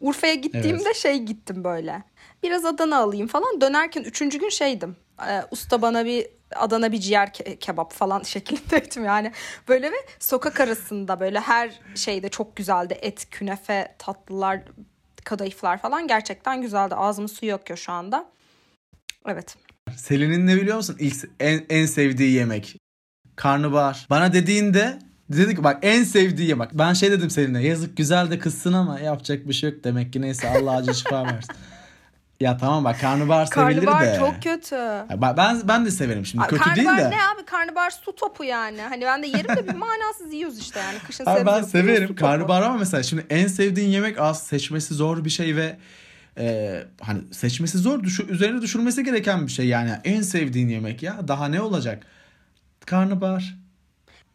Urfa'ya 0.00 0.34
gittiğimde 0.34 0.82
Evet. 0.86 0.96
şey 0.96 1.18
gittim 1.18 1.64
böyle. 1.64 2.02
Biraz 2.42 2.64
Adana 2.64 2.96
alayım 2.98 3.26
falan. 3.26 3.60
Dönerken 3.60 4.02
üçüncü 4.02 4.38
gün 4.38 4.48
şeydim. 4.48 4.96
Ee, 5.28 5.42
usta 5.50 5.82
bana 5.82 6.04
bir 6.04 6.26
Adana 6.56 6.92
bir 6.92 6.98
ciğer 7.00 7.28
ke- 7.28 7.58
kebap 7.58 7.92
falan 7.92 8.22
şeklindeydim 8.32 9.04
yani. 9.04 9.32
Böyle 9.68 9.92
ve 9.92 9.96
sokak 10.18 10.60
arasında 10.60 11.20
böyle 11.20 11.40
her 11.40 11.80
şeyde 11.94 12.28
çok 12.28 12.56
güzeldi. 12.56 12.98
Et, 13.02 13.30
künefe, 13.30 13.94
tatlılar, 13.98 14.60
kadayıflar 15.24 15.78
falan 15.78 16.08
gerçekten 16.08 16.62
güzeldi. 16.62 16.94
Ağzımın 16.94 17.26
suyu 17.28 17.54
akıyor 17.54 17.78
şu 17.78 17.92
anda. 17.92 18.26
Evet. 19.26 19.56
Selin'in 19.96 20.46
ne 20.46 20.56
biliyor 20.56 20.76
musun? 20.76 20.96
İlk, 21.00 21.16
en, 21.40 21.66
en 21.68 21.86
sevdiği 21.86 22.32
yemek. 22.32 22.76
Karnabahar. 23.36 24.06
Bana 24.10 24.32
dediğinde 24.32 24.98
dedi 25.30 25.56
ki 25.56 25.64
bak 25.64 25.78
en 25.82 26.02
sevdiği 26.04 26.48
yemek. 26.48 26.68
Ben 26.72 26.92
şey 26.92 27.10
dedim 27.10 27.30
Selin'e 27.30 27.62
yazık 27.66 27.96
güzel 27.96 28.30
de 28.30 28.38
kızsın 28.38 28.72
ama 28.72 29.00
yapacak 29.00 29.48
bir 29.48 29.52
şey 29.52 29.70
yok 29.70 29.84
demek 29.84 30.12
ki 30.12 30.20
neyse 30.20 30.48
Allah 30.48 30.76
acı 30.76 30.94
şifa 30.94 31.24
versin. 31.24 31.54
Ya 32.40 32.56
tamam 32.56 32.84
bak 32.84 33.00
karnabahar 33.00 33.46
sevilir 33.46 33.84
Karnabahar 33.84 34.06
de. 34.06 34.18
çok 34.18 34.42
kötü. 34.42 34.74
Ya 34.74 35.36
ben, 35.36 35.60
ben 35.64 35.84
de 35.86 35.90
severim 35.90 36.26
şimdi 36.26 36.44
Abi 36.44 36.50
kötü 36.50 36.64
değil 36.64 36.86
karnabahar 36.86 37.12
de. 37.12 37.16
ne 37.16 37.22
abi? 37.22 37.44
Karnabahar 37.44 37.90
su 37.90 38.14
topu 38.16 38.44
yani. 38.44 38.80
Hani 38.80 39.04
ben 39.04 39.22
de 39.22 39.26
yerim 39.26 39.56
de 39.56 39.68
bir 39.68 39.74
manasız 39.74 40.32
yiyoruz 40.32 40.58
işte 40.58 40.80
yani. 40.80 40.98
Kışın 41.06 41.26
Abi 41.26 41.46
ben 41.46 41.62
severim 41.62 42.14
karnabahar 42.14 42.62
ama 42.62 42.78
mesela 42.78 43.02
şimdi 43.02 43.26
en 43.30 43.46
sevdiğin 43.46 43.88
yemek 43.88 44.20
az 44.20 44.42
seçmesi 44.42 44.94
zor 44.94 45.24
bir 45.24 45.30
şey 45.30 45.56
ve 45.56 45.76
e, 46.38 46.82
hani 47.00 47.20
seçmesi 47.32 47.78
zor 47.78 48.02
düşü, 48.02 48.28
üzerine 48.28 48.62
düşürmesi 48.62 49.04
gereken 49.04 49.46
bir 49.46 49.52
şey 49.52 49.66
yani 49.66 49.90
en 50.04 50.22
sevdiğin 50.22 50.68
yemek 50.68 51.02
ya 51.02 51.28
daha 51.28 51.48
ne 51.48 51.60
olacak 51.60 52.06
karnabahar 52.86 53.56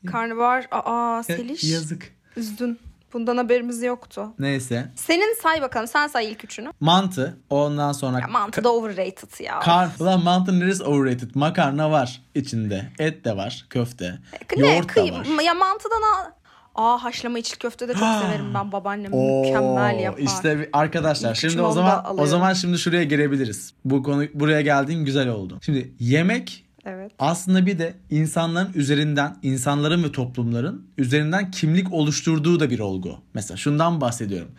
Karnabahar 0.07 0.67
aa 0.71 1.23
Seliş. 1.23 1.63
yazık 1.63 2.11
Üzdün. 2.35 2.79
Bundan 3.13 3.37
haberimiz 3.37 3.83
yoktu. 3.83 4.27
neyse 4.39 4.91
Senin 4.95 5.35
say 5.41 5.61
bakalım. 5.61 5.87
Sen 5.87 6.07
say 6.07 6.31
ilk 6.31 6.43
üçünü. 6.43 6.69
mantı 6.79 7.37
ondan 7.49 7.91
sonra 7.91 8.19
Ya 8.19 8.27
mantı 8.27 8.63
da 8.63 8.73
overrated 8.73 9.39
ya. 9.45 9.59
kar 9.59 9.89
ulan 9.99 10.23
mantı 10.23 10.59
neresi 10.59 10.83
overrated 10.83 11.29
makarna 11.35 11.91
var 11.91 12.21
içinde 12.35 12.89
et 12.99 13.25
de 13.25 13.37
var 13.37 13.65
köfte 13.69 14.19
ne? 14.57 14.71
yoğurt 14.73 14.89
da 14.95 15.01
Kıy- 15.01 15.11
var 15.37 15.43
Ya 15.43 15.53
mantıdan 15.53 16.01
al. 16.01 16.31
Aa 16.75 17.03
haşlama 17.03 17.39
içli 17.39 17.57
köfte 17.57 17.87
de 17.87 17.93
çok 17.93 18.01
severim 18.23 18.53
ben. 18.53 18.71
Babaannem 18.71 19.13
Oo, 19.13 19.41
mükemmel 19.41 19.99
yapar. 19.99 20.19
İşte 20.21 20.69
arkadaşlar 20.73 21.29
İlk 21.29 21.37
şimdi 21.37 21.61
o 21.61 21.71
zaman 21.71 22.19
o 22.19 22.25
zaman 22.25 22.53
şimdi 22.53 22.77
şuraya 22.79 23.03
girebiliriz. 23.03 23.73
Bu 23.85 24.03
konu 24.03 24.25
buraya 24.33 24.61
geldiğin 24.61 25.05
güzel 25.05 25.27
oldu. 25.27 25.59
Şimdi 25.61 25.93
yemek 25.99 26.65
Evet. 26.85 27.11
aslında 27.19 27.65
bir 27.65 27.79
de 27.79 27.93
insanların 28.09 28.73
üzerinden, 28.73 29.37
insanların 29.43 30.03
ve 30.03 30.11
toplumların 30.11 30.87
üzerinden 30.97 31.51
kimlik 31.51 31.93
oluşturduğu 31.93 32.59
da 32.59 32.69
bir 32.69 32.79
olgu. 32.79 33.17
Mesela 33.33 33.57
şundan 33.57 34.01
bahsediyorum. 34.01 34.51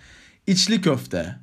İçli 0.47 0.81
köfte, 0.81 1.37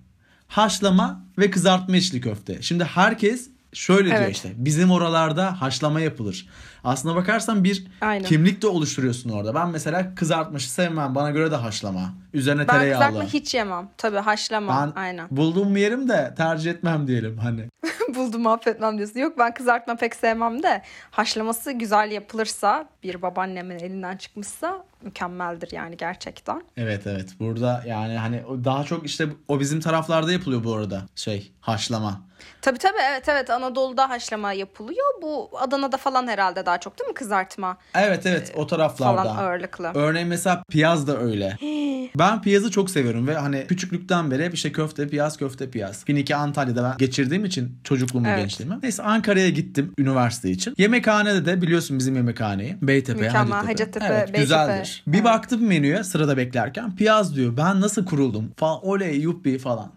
haşlama 0.47 1.25
ve 1.37 1.51
kızartma 1.51 1.97
içli 1.97 2.21
köfte. 2.21 2.61
Şimdi 2.61 2.83
herkes 2.83 3.49
şöyle 3.73 4.05
diyor 4.09 4.17
Evet. 4.21 4.35
işte. 4.35 4.51
Bizim 4.55 4.91
oralarda 4.91 5.61
haşlama 5.61 6.01
yapılır. 6.01 6.47
Aslına 6.83 7.15
bakarsan 7.15 7.63
bir 7.63 7.87
Aynen. 8.01 8.25
kimlik 8.25 8.61
de 8.61 8.67
oluşturuyorsun 8.67 9.29
orada. 9.29 9.55
Ben 9.55 9.69
mesela 9.69 10.15
kızartmışı 10.15 10.69
sevmem. 10.71 11.15
Bana 11.15 11.31
göre 11.31 11.51
de 11.51 11.55
haşlama. 11.55 12.13
Üzerine 12.33 12.67
Ben 12.67 12.67
tereyağlı. 12.79 13.05
kızartma 13.05 13.29
hiç 13.29 13.53
yemem. 13.55 13.89
Tabii 13.97 14.17
haşlama. 14.17 14.91
Ben 14.95 15.01
Aynen. 15.01 15.27
bulduğum 15.31 15.75
bir 15.75 15.79
yerim 15.81 16.09
de 16.09 16.33
tercih 16.37 16.71
etmem 16.71 17.07
diyelim 17.07 17.37
hani. 17.37 17.65
Buldum 18.15 18.47
affetmem 18.47 18.97
diyorsun. 18.97 19.19
Yok 19.19 19.37
ben 19.37 19.53
kızartma 19.53 19.95
pek 19.95 20.15
sevmem 20.15 20.63
de 20.63 20.81
haşlaması 21.11 21.71
güzel 21.71 22.11
yapılırsa 22.11 22.89
bir 23.03 23.21
babaannemin 23.21 23.79
elinden 23.79 24.17
çıkmışsa 24.17 24.83
mükemmeldir 25.01 25.71
yani 25.71 25.97
gerçekten. 25.97 26.61
Evet 26.77 27.07
evet 27.07 27.29
burada 27.39 27.83
yani 27.87 28.17
hani 28.17 28.43
daha 28.65 28.83
çok 28.83 29.05
işte 29.05 29.27
o 29.47 29.59
bizim 29.59 29.79
taraflarda 29.79 30.31
yapılıyor 30.31 30.63
bu 30.63 30.73
arada 30.75 31.01
şey 31.15 31.51
haşlama. 31.61 32.28
Tabii 32.61 32.77
tabii 32.77 32.97
evet 33.11 33.29
evet 33.29 33.49
Anadolu'da 33.49 34.09
haşlama 34.09 34.53
yapılıyor. 34.53 35.05
Bu 35.21 35.49
Adana'da 35.59 35.97
falan 35.97 36.27
herhalde 36.27 36.65
daha 36.65 36.77
çok 36.79 36.99
değil 36.99 37.07
mi 37.07 37.13
kızartma 37.13 37.77
Evet 37.95 38.25
evet 38.25 38.51
o 38.55 38.67
taraflarda. 38.67 39.23
falan 39.23 39.35
ağırlıklı. 39.37 39.91
Örneğin 39.95 40.27
mesela 40.27 40.63
piyaz 40.69 41.07
da 41.07 41.19
öyle. 41.21 41.57
ben 42.17 42.41
piyazı 42.41 42.71
çok 42.71 42.89
seviyorum 42.89 43.27
ve 43.27 43.35
hani 43.37 43.67
küçüklükten 43.67 44.31
beri 44.31 44.45
hep 44.45 44.53
işte 44.53 44.71
köfte 44.71 45.07
piyaz 45.07 45.37
köfte 45.37 45.69
piyaz. 45.71 46.01
2002 46.01 46.35
Antalya'da 46.35 46.83
ben 46.83 46.97
geçirdiğim 46.97 47.45
için 47.45 47.77
çocukluğumu 47.83 48.27
Evet. 48.27 48.39
gençliğimi. 48.39 48.75
Neyse 48.83 49.03
Ankara'ya 49.03 49.49
gittim 49.49 49.93
üniversite 49.97 50.49
için. 50.51 50.73
Yemekhanede 50.77 51.45
de 51.45 51.61
biliyorsun 51.61 51.99
bizim 51.99 52.15
yemekhaneyi. 52.15 52.77
Beytepe, 52.81 53.21
Mükemmel, 53.21 53.51
Hacettepe. 53.51 53.65
Hacettepe, 53.73 54.05
evet, 54.05 54.17
Beytepe. 54.27 54.41
güzeldir. 54.41 55.03
Bir 55.07 55.15
Evet. 55.17 55.25
baktım 55.25 55.61
menüye 55.67 56.03
sırada 56.03 56.37
beklerken 56.37 56.95
piyaz 56.95 57.35
diyor. 57.35 57.57
Ben 57.57 57.81
nasıl 57.81 58.05
kuruldum 58.05 58.51
falan 58.57 58.85
oley 58.85 59.15
yuppi 59.19 59.57
falan. 59.57 59.91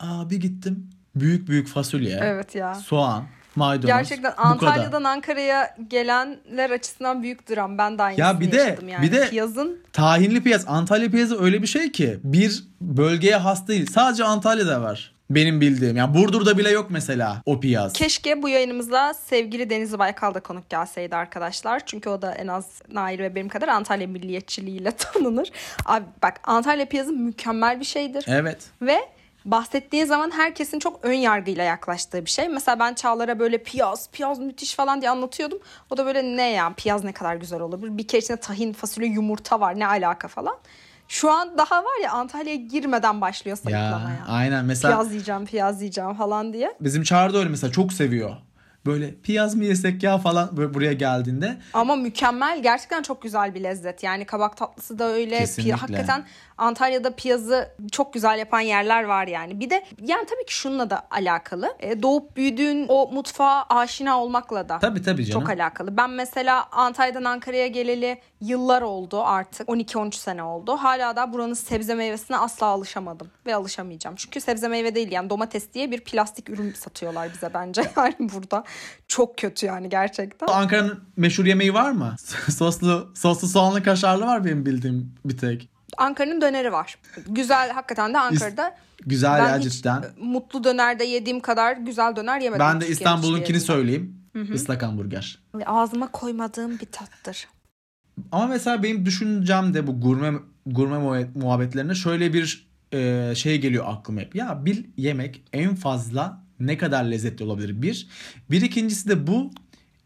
Aa 0.00 0.30
bir 0.30 0.36
gittim. 0.36 0.90
Büyük 1.16 1.48
büyük 1.48 1.68
fasulye, 1.68 2.18
Evet 2.22 2.54
ya. 2.54 2.74
soğan, 2.74 3.24
maydanoz. 3.56 3.86
Gerçekten. 3.86 4.32
Antalya'dan 4.36 5.04
Ankara'ya 5.04 5.76
gelenler 5.88 6.70
açısından 6.70 7.22
büyük 7.22 7.50
dram. 7.50 7.78
Ben 7.78 7.98
de 7.98 8.02
aynısını 8.02 8.24
Ya 8.26 8.40
bir 8.40 8.52
de- 8.52 8.78
yani. 8.88 9.02
bir 9.06 9.12
de- 9.12 9.28
Piyazın 9.30 9.80
Tahinli 9.92 10.42
piyaz. 10.42 10.64
Antalya 10.68 11.10
piyazı 11.10 11.42
öyle 11.42 11.62
bir 11.62 11.66
şey 11.66 11.92
ki 11.92 12.18
bir 12.24 12.64
bölgeye 12.80 13.36
has 13.36 13.68
değil. 13.68 13.86
Sadece 13.92 14.24
Antalya'da 14.24 14.82
var. 14.82 15.14
Benim 15.30 15.60
bildiğim. 15.60 15.96
Yani 15.96 16.14
Burdur'da 16.14 16.58
bile 16.58 16.70
yok 16.70 16.86
mesela 16.90 17.42
o 17.46 17.60
piyaz. 17.60 17.92
Keşke 17.92 18.42
bu 18.42 18.48
yayınımıza 18.48 19.14
sevgili 19.14 19.70
Deniz 19.70 19.98
Baykal 19.98 20.34
da 20.34 20.40
konuk 20.40 20.70
gelseydi 20.70 21.16
arkadaşlar. 21.16 21.86
Çünkü 21.86 22.08
o 22.10 22.22
da 22.22 22.34
en 22.34 22.46
az 22.46 22.66
Nail 22.92 23.18
ve 23.18 23.34
benim 23.34 23.48
kadar 23.48 23.68
Antalya 23.68 24.06
milliyetçiliğiyle 24.06 24.90
tanınır. 24.98 25.50
Abi 25.86 26.04
bak 26.22 26.40
Antalya 26.44 26.86
piyazı 26.88 27.12
mükemmel 27.12 27.80
bir 27.80 27.84
şeydir. 27.84 28.24
Evet. 28.28 28.58
Ve 28.82 28.98
bahsettiğin 29.44 30.04
zaman 30.04 30.30
herkesin 30.30 30.78
çok 30.78 31.04
ön 31.04 31.12
yargıyla 31.12 31.64
yaklaştığı 31.64 32.24
bir 32.24 32.30
şey. 32.30 32.48
Mesela 32.48 32.78
ben 32.78 32.94
Çağlar'a 32.94 33.38
böyle 33.38 33.58
piyaz, 33.62 34.10
piyaz 34.12 34.38
müthiş 34.38 34.74
falan 34.74 35.00
diye 35.00 35.10
anlatıyordum. 35.10 35.58
O 35.90 35.96
da 35.96 36.06
böyle 36.06 36.22
ne 36.36 36.50
ya 36.50 36.72
piyaz 36.76 37.04
ne 37.04 37.12
kadar 37.12 37.36
güzel 37.36 37.60
olabilir. 37.60 37.98
Bir 37.98 38.08
kere 38.08 38.20
içinde 38.20 38.36
tahin, 38.40 38.72
fasulye, 38.72 39.08
yumurta 39.08 39.60
var 39.60 39.78
ne 39.78 39.86
alaka 39.86 40.28
falan. 40.28 40.56
Şu 41.08 41.30
an 41.32 41.58
daha 41.58 41.78
var 41.84 42.02
ya 42.02 42.12
Antalya'ya 42.12 42.56
girmeden 42.56 43.20
başlıyor 43.20 43.56
Ya 43.56 43.62
sayıklamaya. 43.62 44.24
aynen 44.28 44.64
mesela 44.64 44.94
Piyaz 44.94 45.10
yiyeceğim, 45.12 45.46
piyaz 45.46 45.80
yiyeceğim 45.82 46.14
falan 46.14 46.52
diye. 46.52 46.74
bizim 46.80 47.02
Çağrı 47.02 47.34
da 47.34 47.38
öyle 47.38 47.48
mesela 47.48 47.72
çok 47.72 47.92
seviyor. 47.92 48.36
Böyle 48.86 49.14
piyaz 49.14 49.54
mı 49.54 49.64
yesek 49.64 50.02
ya 50.02 50.18
falan 50.18 50.56
böyle 50.56 50.74
buraya 50.74 50.92
geldiğinde. 50.92 51.56
Ama 51.72 51.96
mükemmel 51.96 52.62
gerçekten 52.62 53.02
çok 53.02 53.22
güzel 53.22 53.54
bir 53.54 53.62
lezzet. 53.62 54.02
Yani 54.02 54.24
kabak 54.24 54.56
tatlısı 54.56 54.98
da 54.98 55.04
öyle. 55.08 55.38
Kesinlikle. 55.38 55.72
Pi- 55.74 55.76
hakikaten 55.76 56.24
Antalya'da 56.58 57.14
piyazı 57.14 57.68
çok 57.92 58.12
güzel 58.12 58.38
yapan 58.38 58.60
yerler 58.60 59.04
var 59.04 59.26
yani. 59.26 59.60
Bir 59.60 59.70
de 59.70 59.84
yani 60.02 60.26
tabii 60.26 60.46
ki 60.46 60.54
şununla 60.54 60.90
da 60.90 61.02
alakalı. 61.10 61.76
E, 61.80 62.02
doğup 62.02 62.36
büyüdüğün 62.36 62.86
o 62.88 63.10
mutfağa 63.12 63.62
aşina 63.68 64.20
olmakla 64.22 64.68
da 64.68 64.78
Tabii 64.78 65.02
tabii 65.02 65.24
canım. 65.24 65.40
çok 65.40 65.50
alakalı. 65.50 65.96
Ben 65.96 66.10
mesela 66.10 66.66
Antalya'dan 66.72 67.24
Ankara'ya 67.24 67.66
geleli 67.66 68.18
yıllar 68.40 68.82
oldu 68.82 69.22
artık. 69.22 69.68
12-13 69.68 70.14
sene 70.14 70.42
oldu. 70.42 70.76
Hala 70.76 71.16
da 71.16 71.32
buranın 71.32 71.54
sebze 71.54 71.94
meyvesine 71.94 72.36
asla 72.36 72.66
alışamadım. 72.66 73.28
Ve 73.46 73.54
alışamayacağım. 73.54 74.16
Çünkü 74.16 74.40
sebze 74.40 74.68
meyve 74.68 74.94
değil 74.94 75.12
yani 75.12 75.30
domates 75.30 75.72
diye 75.74 75.90
bir 75.90 76.00
plastik 76.00 76.50
ürün 76.50 76.72
satıyorlar 76.72 77.32
bize 77.34 77.50
bence. 77.54 77.82
Yani 77.96 78.14
burada 78.18 78.64
çok 79.08 79.38
kötü 79.38 79.66
yani 79.66 79.88
gerçekten. 79.88 80.46
Ankara'nın 80.46 81.00
meşhur 81.16 81.44
yemeği 81.44 81.74
var 81.74 81.90
mı? 81.90 82.16
soslu 82.50 83.12
soslu 83.14 83.48
soğanlı 83.48 83.82
kaşarlı 83.82 84.26
var 84.26 84.44
benim 84.44 84.66
bildiğim 84.66 85.14
bir 85.24 85.38
tek. 85.38 85.68
Ankara'nın 85.98 86.40
döneri 86.40 86.72
var. 86.72 86.98
Güzel 87.28 87.70
hakikaten 87.70 88.14
de 88.14 88.18
Ankara'da. 88.18 88.76
Güzel 89.06 89.42
ben 89.42 89.48
ya 89.48 89.58
hiç 89.58 89.72
cidden. 89.72 90.04
mutlu 90.20 90.64
dönerde 90.64 91.04
yediğim 91.04 91.40
kadar 91.40 91.76
güzel 91.76 92.16
döner 92.16 92.40
yemedim. 92.40 92.66
Ben 92.66 92.80
de 92.80 92.88
İstanbul'unkini 92.88 93.60
söyleyeyim. 93.60 94.20
Islak 94.54 94.82
hamburger. 94.82 95.38
Ağzıma 95.66 96.10
koymadığım 96.10 96.78
bir 96.80 96.86
tattır. 96.86 97.48
Ama 98.32 98.46
mesela 98.46 98.82
benim 98.82 99.06
düşüncem 99.06 99.74
de 99.74 99.86
bu 99.86 100.00
gurme 100.00 100.32
gurme 100.66 100.96
muhabbet- 100.96 101.38
muhabbetlerine 101.38 101.94
şöyle 101.94 102.32
bir 102.32 102.68
e, 102.92 103.32
şey 103.34 103.60
geliyor 103.60 103.84
aklıma 103.88 104.20
hep. 104.20 104.34
Ya 104.34 104.64
bir 104.64 104.84
yemek 104.96 105.42
en 105.52 105.74
fazla 105.74 106.43
ne 106.60 106.78
kadar 106.78 107.04
lezzetli 107.04 107.44
olabilir? 107.44 107.82
Bir. 107.82 108.06
Bir 108.50 108.62
ikincisi 108.62 109.08
de 109.08 109.26
bu 109.26 109.50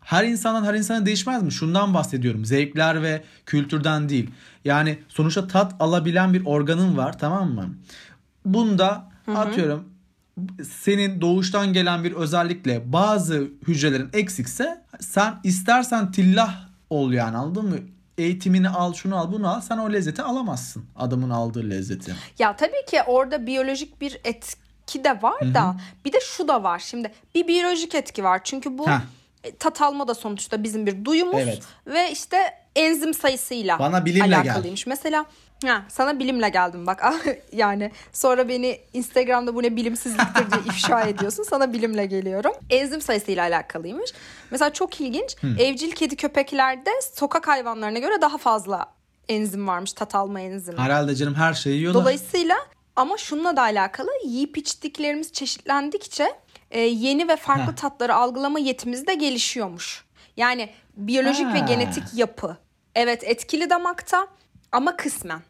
her 0.01 0.25
insandan 0.25 0.65
her 0.65 0.75
insana 0.75 1.07
değişmez 1.07 1.43
mi? 1.43 1.53
Şundan 1.53 1.95
bahsediyorum. 1.95 2.45
Zevkler 2.45 3.03
ve 3.03 3.23
kültürden 3.47 4.09
değil. 4.09 4.31
Yani 4.65 4.99
sonuçta 5.09 5.47
tat 5.47 5.75
alabilen 5.81 6.35
bir 6.35 6.45
organın 6.45 6.97
var 6.97 7.19
tamam 7.19 7.51
mı? 7.51 7.75
Bunda 8.45 9.11
atıyorum 9.37 9.85
senin 10.63 11.21
doğuştan 11.21 11.73
gelen 11.73 12.05
bir 12.05 12.13
özellikle 12.13 12.93
bazı 12.93 13.49
hücrelerin 13.69 14.11
eksikse 14.13 14.85
sen 15.01 15.35
istersen 15.45 16.13
tillah 16.13 16.69
ol 16.91 17.13
yani 17.13 17.37
anladın 17.37 17.69
mı? 17.69 17.77
Eğitimini 18.19 18.69
al 18.69 18.93
şunu 18.93 19.17
al 19.17 19.33
bunu 19.33 19.49
al 19.49 19.61
sen 19.61 19.79
o 19.79 19.93
lezzeti 19.93 20.23
alamazsın 20.23 20.85
adamın 20.97 21.31
aldığı 21.31 21.71
lezzeti. 21.71 22.15
Ya 22.39 22.57
tabii 22.57 22.85
ki 22.91 23.03
orada 23.07 23.47
biyolojik 23.47 24.01
bir 24.01 24.21
etki 24.89 25.05
de 25.05 25.23
var 25.23 25.55
da 25.55 25.77
bir 26.05 26.13
de 26.13 26.21
şu 26.21 26.49
da 26.49 26.63
var. 26.63 26.79
Şimdi 26.79 27.13
bir 27.35 27.49
biyolojik 27.49 27.95
etki 27.95 28.25
var. 28.25 28.41
Çünkü 28.45 28.79
bu 28.79 28.89
Heh. 28.89 29.01
e, 29.45 29.57
tat 29.57 29.83
alma 29.83 30.09
da 30.09 30.15
sonuçta 30.15 30.63
bizim 30.63 30.87
bir 30.87 31.05
duyumuz 31.05 31.35
Evet. 31.43 31.63
ve 31.87 32.11
işte 32.13 32.55
enzim 32.77 33.15
sayısıyla 33.15 33.79
Bana 33.79 34.05
bilimle 34.05 34.27
gel. 34.29 34.37
alakalıymış. 34.41 34.87
Mesela 34.87 35.27
ha, 35.67 35.83
sana 35.89 36.19
bilimle 36.19 36.49
geldim 36.49 36.87
bak 36.87 37.05
yani 37.53 37.91
sonra 38.13 38.49
beni 38.49 38.81
Instagram'da 38.93 39.55
bu 39.55 39.63
ne 39.63 39.77
bilimsizliktir 39.77 40.51
diye 40.51 40.61
ifşa 40.67 41.01
ediyorsun. 41.01 41.43
Sana 41.43 41.73
bilimle 41.73 42.07
geliyorum. 42.07 42.53
Enzim 42.71 43.01
sayısıyla 43.01 43.45
alakalıymış. 43.47 44.11
Mesela 44.51 44.73
çok 44.73 45.01
ilginç. 45.01 45.37
Evcil 45.59 45.91
kedi 45.91 46.17
köpeklerde 46.17 46.91
sokak 47.15 47.49
hayvanlarına 47.49 47.99
göre 47.99 48.21
daha 48.21 48.39
fazla 48.39 48.87
enzim 49.29 49.67
varmış. 49.69 49.93
Tat 49.93 50.15
alma 50.15 50.41
enzimi. 50.41 50.79
Herhalde 50.79 51.15
canım 51.17 51.35
her 51.35 51.55
şeyi 51.55 51.77
yiyorlar. 51.77 52.03
Dolayısıyla 52.03 52.57
ama 52.99 53.17
şununla 53.17 53.57
da 53.57 53.63
alakalı 53.63 54.09
yiyip 54.25 54.59
içtiklerimiz 54.59 55.33
çeşitlendikçe 55.33 56.33
e, 56.71 56.81
yeni 56.81 57.29
ve 57.29 57.37
farklı 57.37 57.73
Heh. 57.73 57.77
tatları 57.77 58.15
algılama 58.15 58.59
yetimiz 58.59 59.07
de 59.07 59.15
gelişiyormuş. 59.15 60.05
Yani 60.37 60.71
biyolojik 60.97 61.47
ve 61.47 61.59
Ha. 61.59 61.67
genetik 61.67 62.05
yapı 62.15 62.57
evet 62.95 63.25
etkili 63.25 63.71
damakta 63.71 64.27
ama 64.73 64.97
kısmen. 64.97 65.41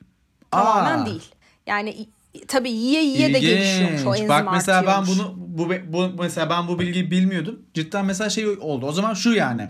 Tamamen 0.51 0.99
Aa. 0.99 1.07
değil. 1.07 1.35
Yani 1.67 2.09
tabii 2.49 2.71
yiye 2.71 3.05
yiye 3.05 3.35
de 3.35 3.39
gelişiyormuş 3.41 4.07
o 4.07 4.15
enzim 4.15 4.29
Bak 4.29 4.49
mesela 4.53 4.83
ben 4.87 4.93
artıyormuş. 4.93 5.19
bunu 5.19 5.35
bu, 5.39 5.71
bu 5.93 6.23
mesela 6.23 6.51
ben 6.51 6.69
bu 6.69 6.79
bilgiyi 6.79 7.11
bilmiyordum. 7.11 7.63
Cidden 7.75 8.05
mesela 8.05 8.31
şey 8.31 8.47
oldu. 8.49 8.87
O 8.87 8.93
zaman 8.93 9.15
şu 9.15 9.33
yani. 9.33 9.69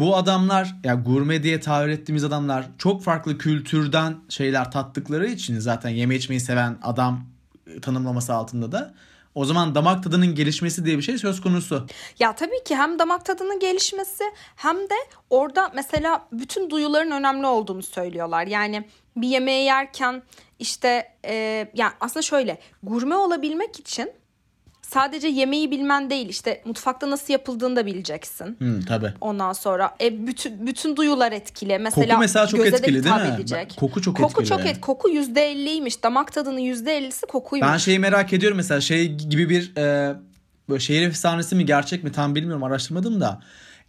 Bu 0.00 0.16
adamlar 0.16 0.74
ya 0.84 0.94
gurme 0.94 1.42
diye 1.42 1.60
tabir 1.60 1.88
ettiğimiz 1.88 2.24
adamlar 2.24 2.66
çok 2.78 3.02
farklı 3.02 3.38
kültürden 3.38 4.16
şeyler 4.28 4.70
tattıkları 4.70 5.26
için 5.26 5.58
zaten 5.58 5.90
yeme 5.90 6.16
içmeyi 6.16 6.40
seven 6.40 6.78
adam 6.82 7.24
e, 7.66 7.80
tanımlaması 7.80 8.34
altında 8.34 8.72
da 8.72 8.94
o 9.34 9.44
zaman 9.44 9.74
damak 9.74 10.04
tadının 10.04 10.34
gelişmesi 10.34 10.84
diye 10.84 10.96
bir 10.96 11.02
şey 11.02 11.18
söz 11.18 11.40
konusu. 11.40 11.86
Ya 12.18 12.34
tabii 12.34 12.64
ki 12.64 12.76
hem 12.76 12.98
damak 12.98 13.24
tadının 13.24 13.58
gelişmesi 13.58 14.24
hem 14.56 14.76
de 14.76 14.94
orada 15.30 15.70
mesela 15.74 16.28
bütün 16.32 16.70
duyuların 16.70 17.10
önemli 17.10 17.46
olduğunu 17.46 17.82
söylüyorlar. 17.82 18.46
Yani 18.46 18.88
bir 19.16 19.28
yemeği 19.28 19.64
yerken 19.64 20.22
işte 20.58 21.12
e, 21.24 21.34
yani 21.74 21.92
aslında 22.00 22.22
şöyle 22.22 22.58
gurme 22.82 23.16
olabilmek 23.16 23.80
için 23.80 24.12
sadece 24.90 25.28
yemeği 25.28 25.70
bilmen 25.70 26.10
değil 26.10 26.28
işte 26.28 26.62
mutfakta 26.64 27.10
nasıl 27.10 27.32
yapıldığını 27.32 27.76
da 27.76 27.86
bileceksin. 27.86 28.56
Hı, 28.58 28.80
tabii. 28.88 29.12
Ondan 29.20 29.52
sonra 29.52 29.96
e, 30.00 30.26
bütün 30.26 30.66
bütün 30.66 30.96
duyular 30.96 31.32
etkili. 31.32 31.78
Mesela, 31.78 32.18
mesela 32.18 32.46
çok 32.46 32.60
göze 32.60 32.72
de 32.72 32.76
etkili 32.76 33.04
değil 33.04 33.14
hitap 33.14 33.28
mi? 33.28 33.34
Edecek. 33.34 33.74
Koku 33.76 34.02
çok 34.02 34.16
koku 34.16 34.42
etkili. 34.42 34.46
çok 34.46 34.66
et. 34.66 34.80
Koku 34.80 35.10
%50'ymiş. 35.10 36.02
Damak 36.02 36.32
tadının 36.32 36.60
%50'si 36.60 37.26
kokuymuş. 37.26 37.72
Ben 37.72 37.76
şeyi 37.76 37.98
merak 37.98 38.32
ediyorum 38.32 38.56
mesela 38.56 38.80
şey 38.80 39.14
gibi 39.14 39.48
bir 39.48 39.76
e, 39.76 40.16
böyle 40.68 40.80
şehir 40.80 41.08
efsanesi 41.08 41.56
mi 41.56 41.66
gerçek 41.66 42.04
mi 42.04 42.12
tam 42.12 42.34
bilmiyorum 42.34 42.62
araştırmadım 42.62 43.20
da 43.20 43.40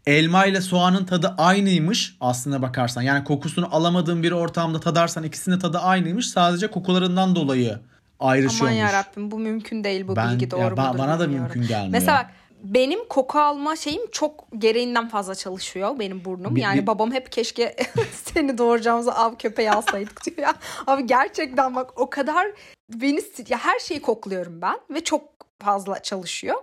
elma 0.06 0.46
ile 0.46 0.62
soğanın 0.62 1.06
tadı 1.06 1.36
aynıymış 1.38 2.16
aslına 2.22 2.62
bakarsan. 2.62 3.02
Yani 3.02 3.24
kokusunu 3.24 3.68
alamadığın 3.72 4.24
bir 4.24 4.32
ortamda 4.32 4.80
tadarsan 4.80 5.24
ikisinin 5.24 5.60
tadı 5.60 5.78
aynıymış. 5.78 6.30
Sadece 6.30 6.68
kokularından 6.68 7.36
dolayı 7.36 7.80
Aman 8.20 8.32
ayrışıyormuş. 8.34 8.78
yarabbim 8.80 9.32
bu 9.32 9.40
mümkün 9.40 9.84
değil 9.84 10.08
bu 10.08 10.16
Ben- 10.16 10.32
bilgi 10.32 10.52
doğru 10.52 10.62
ya 10.62 10.68
ba- 10.68 10.88
mudur 10.88 11.00
bana 11.00 11.20
da 11.20 11.24
bilmiyorum. 11.24 11.52
mümkün 11.56 11.68
gelmiyor. 11.68 11.92
Mesela 11.92 12.18
bak 12.18 12.32
benim 12.64 13.08
koku 13.08 13.40
alma 13.40 13.76
şeyim 13.76 14.12
çok 14.12 14.46
gereğinden 14.58 15.08
fazla 15.10 15.36
çalışıyor 15.36 16.00
benim 16.00 16.26
burnum. 16.26 16.56
Bir- 16.56 16.62
yani 16.62 16.82
bir- 16.82 16.88
babam 16.88 17.12
hep 17.12 17.32
keşke 17.32 17.76
seni 18.34 18.58
doğuracağımıza 18.58 19.12
av 19.12 19.36
köpeği 19.36 19.72
alsaydık 19.72 20.26
diyor 20.26 20.38
ya. 20.38 20.54
Abi 20.88 21.06
gerçekten 21.08 21.76
bak 21.76 22.00
o 22.02 22.10
kadar 22.10 22.48
beni 22.90 23.22
ya 23.50 23.58
her 23.58 23.80
şeyi 23.80 24.02
kokluyorum 24.02 24.62
ben 24.62 24.78
ve 24.90 25.04
çok 25.04 25.22
fazla 25.60 26.00
çalışıyor. 26.04 26.56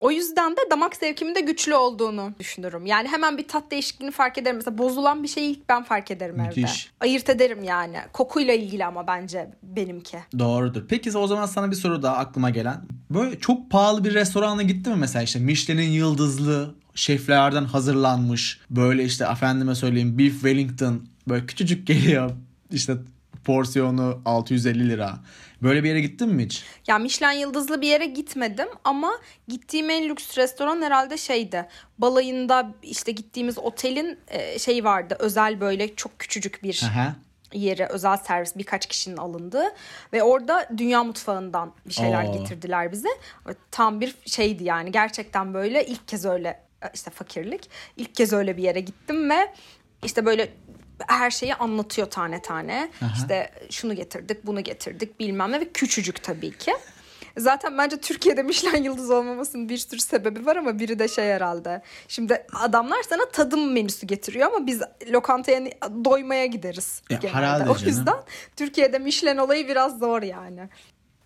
O 0.00 0.10
yüzden 0.10 0.52
de 0.52 0.60
damak 0.70 0.96
zevkimin 0.96 1.34
de 1.34 1.40
güçlü 1.40 1.74
olduğunu 1.74 2.32
düşünürüm. 2.38 2.86
Yani 2.86 3.08
hemen 3.08 3.38
bir 3.38 3.48
tat 3.48 3.70
değişikliğini 3.70 4.12
fark 4.12 4.38
ederim. 4.38 4.56
Mesela 4.56 4.78
bozulan 4.78 5.22
bir 5.22 5.28
şeyi 5.28 5.50
ilk 5.50 5.68
ben 5.68 5.82
fark 5.82 6.10
ederim 6.10 6.40
evde. 6.40 6.60
Müthiş. 6.60 6.90
Ayırt 7.00 7.28
ederim 7.28 7.64
yani. 7.64 7.96
Kokuyla 8.12 8.54
ilgili 8.54 8.84
ama 8.84 9.06
bence 9.06 9.50
benimki. 9.62 10.18
Doğrudur. 10.38 10.82
Peki 10.88 11.18
o 11.18 11.26
zaman 11.26 11.46
sana 11.46 11.70
bir 11.70 11.76
soru 11.76 12.02
daha 12.02 12.16
aklıma 12.16 12.50
gelen. 12.50 12.82
Böyle 13.10 13.38
çok 13.38 13.70
pahalı 13.70 14.04
bir 14.04 14.14
restorana 14.14 14.62
gitti 14.62 14.90
mi 14.90 14.96
mesela 14.96 15.22
işte 15.22 15.38
Michelin 15.38 15.90
yıldızlı 15.90 16.74
şeflerden 16.94 17.64
hazırlanmış 17.64 18.60
böyle 18.70 19.04
işte 19.04 19.24
efendime 19.24 19.74
söyleyeyim 19.74 20.18
beef 20.18 20.32
wellington 20.32 21.02
böyle 21.28 21.46
küçücük 21.46 21.86
geliyor 21.86 22.30
işte 22.70 22.96
porsiyonu 23.44 24.20
650 24.24 24.88
lira. 24.88 25.18
Böyle 25.62 25.84
bir 25.84 25.88
yere 25.88 26.00
gittin 26.00 26.28
mi 26.28 26.44
hiç? 26.44 26.64
Ya 26.86 26.98
Michelin 26.98 27.38
yıldızlı 27.38 27.80
bir 27.80 27.88
yere 27.88 28.06
gitmedim 28.06 28.68
ama 28.84 29.12
gittiğim 29.48 29.90
en 29.90 30.08
lüks 30.08 30.38
restoran 30.38 30.82
herhalde 30.82 31.16
şeydi. 31.16 31.66
Balayında 31.98 32.74
işte 32.82 33.12
gittiğimiz 33.12 33.58
otelin 33.58 34.18
şeyi 34.58 34.84
vardı. 34.84 35.16
Özel 35.18 35.60
böyle 35.60 35.94
çok 35.94 36.18
küçücük 36.18 36.62
bir 36.62 36.82
Aha. 36.84 37.16
yeri 37.52 37.86
özel 37.86 38.16
servis 38.16 38.56
birkaç 38.56 38.86
kişinin 38.86 39.16
alındığı 39.16 39.64
ve 40.12 40.22
orada 40.22 40.68
dünya 40.76 41.04
mutfağından 41.04 41.72
bir 41.86 41.94
şeyler 41.94 42.24
Oo. 42.24 42.32
getirdiler 42.32 42.92
bize. 42.92 43.08
Tam 43.70 44.00
bir 44.00 44.14
şeydi 44.26 44.64
yani 44.64 44.92
gerçekten 44.92 45.54
böyle 45.54 45.86
ilk 45.86 46.08
kez 46.08 46.24
öyle 46.24 46.48
e, 46.82 46.86
işte 46.94 47.10
fakirlik 47.10 47.70
ilk 47.96 48.14
kez 48.14 48.32
öyle 48.32 48.56
bir 48.56 48.62
yere 48.62 48.80
gittim 48.80 49.30
ve 49.30 49.54
işte 50.04 50.26
böyle 50.26 50.52
her 51.06 51.30
şeyi 51.30 51.54
anlatıyor 51.54 52.10
tane 52.10 52.42
tane. 52.42 52.90
Aha. 53.02 53.12
İşte 53.16 53.50
şunu 53.70 53.94
getirdik, 53.94 54.46
bunu 54.46 54.60
getirdik 54.60 55.20
bilmem 55.20 55.52
ne 55.52 55.60
ve 55.60 55.68
küçücük 55.68 56.22
tabii 56.22 56.58
ki. 56.58 56.72
Zaten 57.36 57.78
bence 57.78 57.96
Türkiye'de 57.96 58.42
Michelin 58.42 58.84
yıldız 58.84 59.10
olmamasının 59.10 59.68
bir 59.68 59.78
sürü 59.78 60.00
sebebi 60.00 60.46
var 60.46 60.56
ama 60.56 60.78
biri 60.78 60.98
de 60.98 61.08
şey 61.08 61.24
herhalde. 61.24 61.82
Şimdi 62.08 62.46
adamlar 62.52 63.02
sana 63.02 63.24
tadım 63.32 63.72
menüsü 63.72 64.06
getiriyor 64.06 64.52
ama 64.52 64.66
biz 64.66 64.82
lokantaya 65.10 65.64
doymaya 66.04 66.46
gideriz. 66.46 67.02
Ya, 67.10 67.18
genelde. 67.18 67.70
O 67.70 67.74
yüzden 67.74 68.16
Türkiye'de 68.56 68.98
Michelin 68.98 69.36
olayı 69.36 69.68
biraz 69.68 69.98
zor 69.98 70.22
yani. 70.22 70.68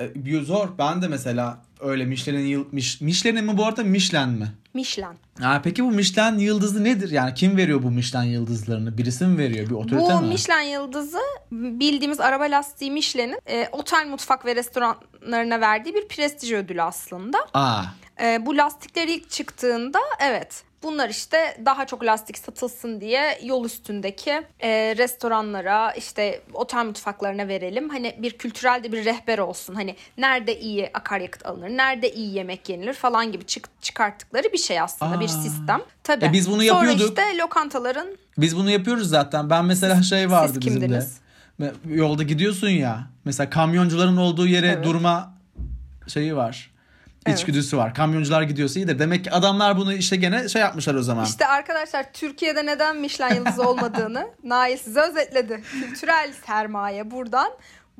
E, 0.00 0.44
zor. 0.44 0.68
Ben 0.78 1.02
de 1.02 1.08
mesela 1.08 1.58
öyle 1.80 2.04
Michelin 2.04 2.46
yıl 2.46 2.64
Mich- 2.72 3.04
Michelin 3.04 3.44
mi 3.44 3.56
bu 3.56 3.66
arada 3.66 3.84
Michelin 3.84 4.28
mi? 4.28 4.52
Michelin. 4.74 5.18
Ha, 5.40 5.60
peki 5.64 5.84
bu 5.84 5.90
Michelin 5.90 6.38
yıldızı 6.38 6.84
nedir? 6.84 7.10
Yani 7.10 7.34
kim 7.34 7.56
veriyor 7.56 7.82
bu 7.82 7.90
Michelin 7.90 8.24
yıldızlarını? 8.24 8.98
Birisi 8.98 9.26
mi 9.26 9.38
veriyor? 9.38 9.66
Bir 9.66 9.74
otorite 9.74 9.96
Bu 10.14 10.20
mi? 10.20 10.28
Michelin 10.28 10.68
yıldızı 10.70 11.18
bildiğimiz 11.52 12.20
araba 12.20 12.44
lastiği 12.44 12.90
Michelin'in 12.90 13.38
e, 13.46 13.68
otel 13.72 14.06
mutfak 14.06 14.46
ve 14.46 14.56
restoranlarına 14.56 15.60
verdiği 15.60 15.94
bir 15.94 16.08
prestij 16.08 16.52
ödülü 16.52 16.82
aslında. 16.82 17.38
Aa. 17.54 17.82
E, 18.22 18.46
bu 18.46 18.56
lastikler 18.56 19.08
ilk 19.08 19.30
çıktığında 19.30 19.98
evet 20.20 20.62
Bunlar 20.84 21.08
işte 21.08 21.56
daha 21.64 21.86
çok 21.86 22.04
lastik 22.04 22.38
satılsın 22.38 23.00
diye 23.00 23.38
yol 23.42 23.64
üstündeki 23.64 24.30
e, 24.60 24.94
restoranlara 24.96 25.92
işte 25.92 26.40
otel 26.52 26.84
mutfaklarına 26.84 27.48
verelim. 27.48 27.88
Hani 27.88 28.16
bir 28.18 28.38
kültürel 28.38 28.84
de 28.84 28.92
bir 28.92 29.04
rehber 29.04 29.38
olsun. 29.38 29.74
Hani 29.74 29.96
nerede 30.18 30.60
iyi 30.60 30.90
akaryakıt 30.94 31.46
alınır, 31.46 31.68
nerede 31.68 32.12
iyi 32.12 32.34
yemek 32.34 32.68
yenilir 32.68 32.94
falan 32.94 33.32
gibi 33.32 33.46
çık 33.46 33.68
çıkarttıkları 33.82 34.52
bir 34.52 34.58
şey 34.58 34.80
aslında 34.80 35.16
Aa. 35.16 35.20
bir 35.20 35.28
sistem. 35.28 35.82
Tabii. 36.02 36.24
E 36.24 36.32
biz 36.32 36.46
bunu 36.50 36.62
Sonra 36.62 36.64
yapıyorduk. 36.64 37.08
işte 37.08 37.38
lokantaların 37.38 38.06
Biz 38.38 38.56
bunu 38.56 38.70
yapıyoruz 38.70 39.08
zaten. 39.08 39.50
Ben 39.50 39.64
mesela 39.64 40.02
şey 40.02 40.30
vardı 40.30 40.52
siz 40.54 40.66
bizim 40.66 40.90
de. 40.90 41.06
Yolda 41.88 42.22
gidiyorsun 42.22 42.68
ya. 42.68 43.06
Mesela 43.24 43.50
kamyoncuların 43.50 44.16
olduğu 44.16 44.46
yere 44.46 44.66
Evet. 44.66 44.84
durma 44.84 45.34
şeyi 46.08 46.36
var. 46.36 46.70
Evet. 47.26 47.38
İçgüdüsü 47.38 47.76
var. 47.76 47.94
Kamyoncular 47.94 48.42
gidiyorsa 48.42 48.80
iyi 48.80 48.88
de 48.88 48.98
demek 48.98 49.24
ki 49.24 49.30
adamlar 49.30 49.76
bunu 49.76 49.92
işte 49.92 50.16
gene 50.16 50.48
şey 50.48 50.62
yapmışlar 50.62 50.94
o 50.94 51.02
zaman. 51.02 51.24
İşte 51.24 51.46
arkadaşlar 51.46 52.12
Türkiye'de 52.12 52.66
neden 52.66 52.96
Michelin 52.96 53.34
yıldızı 53.34 53.68
olmadığını 53.68 54.28
Nail 54.44 54.76
size 54.76 55.00
özetledi. 55.00 55.62
Kültürel 55.72 56.32
sermaye 56.46 57.10
buradan 57.10 57.48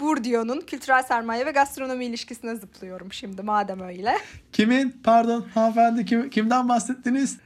Bourdieu'nun 0.01 0.61
kültürel 0.61 1.03
sermaye 1.03 1.47
ve 1.47 1.51
gastronomi 1.51 2.05
ilişkisine 2.05 2.55
zıplıyorum 2.57 3.13
şimdi 3.13 3.43
madem 3.43 3.81
öyle. 3.81 4.19
Kimin? 4.53 5.01
Pardon 5.05 5.47
hanımefendi 5.55 6.05
kim, 6.05 6.31
kimden 6.31 6.69
bahsettiniz? 6.69 7.39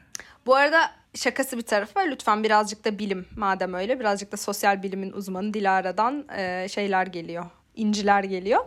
Bu 0.46 0.54
arada 0.54 0.90
şakası 1.14 1.56
bir 1.56 1.62
tarafa 1.62 2.00
lütfen 2.00 2.44
birazcık 2.44 2.84
da 2.84 2.98
bilim 2.98 3.26
madem 3.36 3.74
öyle 3.74 4.00
birazcık 4.00 4.32
da 4.32 4.36
sosyal 4.36 4.82
bilimin 4.82 5.12
uzmanı 5.12 5.54
Dilara'dan 5.54 6.24
e, 6.36 6.68
şeyler 6.68 7.06
geliyor. 7.06 7.46
İnciler 7.78 8.24
geliyor. 8.24 8.64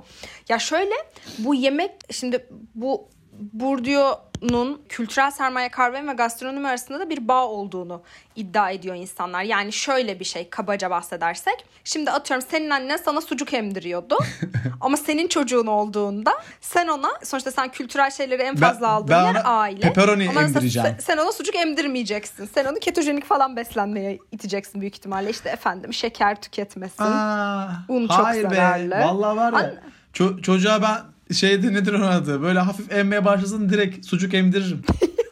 Ya 0.50 0.60
şöyle 0.60 0.96
bu 1.38 1.56
yemek 1.56 1.92
şimdi 2.12 2.48
bu 2.76 3.10
Bourdieu'nun 3.42 4.82
kültürel 4.90 5.32
sermaye 5.32 5.70
kahve 5.70 6.08
ve 6.08 6.14
gastronomi 6.14 6.68
arasında 6.68 7.00
da 7.00 7.10
bir 7.10 7.28
bağ 7.28 7.48
olduğunu 7.48 8.02
iddia 8.36 8.70
ediyor 8.72 8.96
insanlar. 8.96 9.44
Yani 9.44 9.74
şöyle 9.74 10.20
bir 10.20 10.26
şey 10.26 10.50
kabaca 10.50 10.90
bahsedersek. 10.90 11.66
Şimdi 11.84 12.12
atıyorum 12.12 12.48
senin 12.52 12.70
annen 12.70 12.98
sana 12.98 13.22
sucuk 13.22 13.54
emdiriyordu. 13.54 14.18
ama 14.82 14.98
senin 14.98 15.28
çocuğun 15.28 15.68
olduğunda 15.68 16.34
sen 16.62 16.88
ona 16.88 17.10
sonuçta 17.24 17.52
sen 17.52 17.70
kültürel 17.72 18.12
şeyleri 18.12 18.42
en 18.42 18.56
Ben- 18.56 18.60
fazla 18.62 18.88
aldığın 18.88 19.10
ben 19.10 19.26
yer 19.34 19.42
aile. 19.46 19.80
pepperoni 19.82 20.30
Ama 20.30 20.42
emdireceğim. 20.42 20.88
sen- 20.90 20.98
sen 21.16 21.18
ona 21.18 21.32
sucuk 21.32 21.56
emdirmeyeceksin. 21.56 22.50
Sen 22.56 22.66
onu 22.66 22.80
ketojenik 22.80 23.26
falan 23.26 23.56
beslenmeye 23.56 24.20
iteceksin 24.32 24.82
büyük 24.82 24.96
ihtimalle. 24.96 25.30
İşte 25.30 25.50
efendim 25.50 25.94
şeker 25.94 26.42
tüketmesin. 26.42 27.04
Aa, 27.04 27.68
Un 27.88 28.08
çok 28.08 28.26
hayır 28.26 28.50
zararlı. 28.50 28.92
be. 28.92 29.00
Vallahi 29.06 29.38
var 29.38 29.52
ya. 29.54 29.60
Anne. 29.60 29.74
ço- 30.14 30.42
çocuğa 30.42 30.82
ben 30.82 30.98
şeyde 31.34 31.74
nedir 31.74 31.94
onun 31.94 32.08
adı? 32.08 32.42
Böyle 32.42 32.60
hafif 32.60 32.92
emmeye 32.92 33.26
başlasın 33.26 33.70
direkt 33.70 34.06
sucuk 34.06 34.34
emdiririm. 34.34 34.82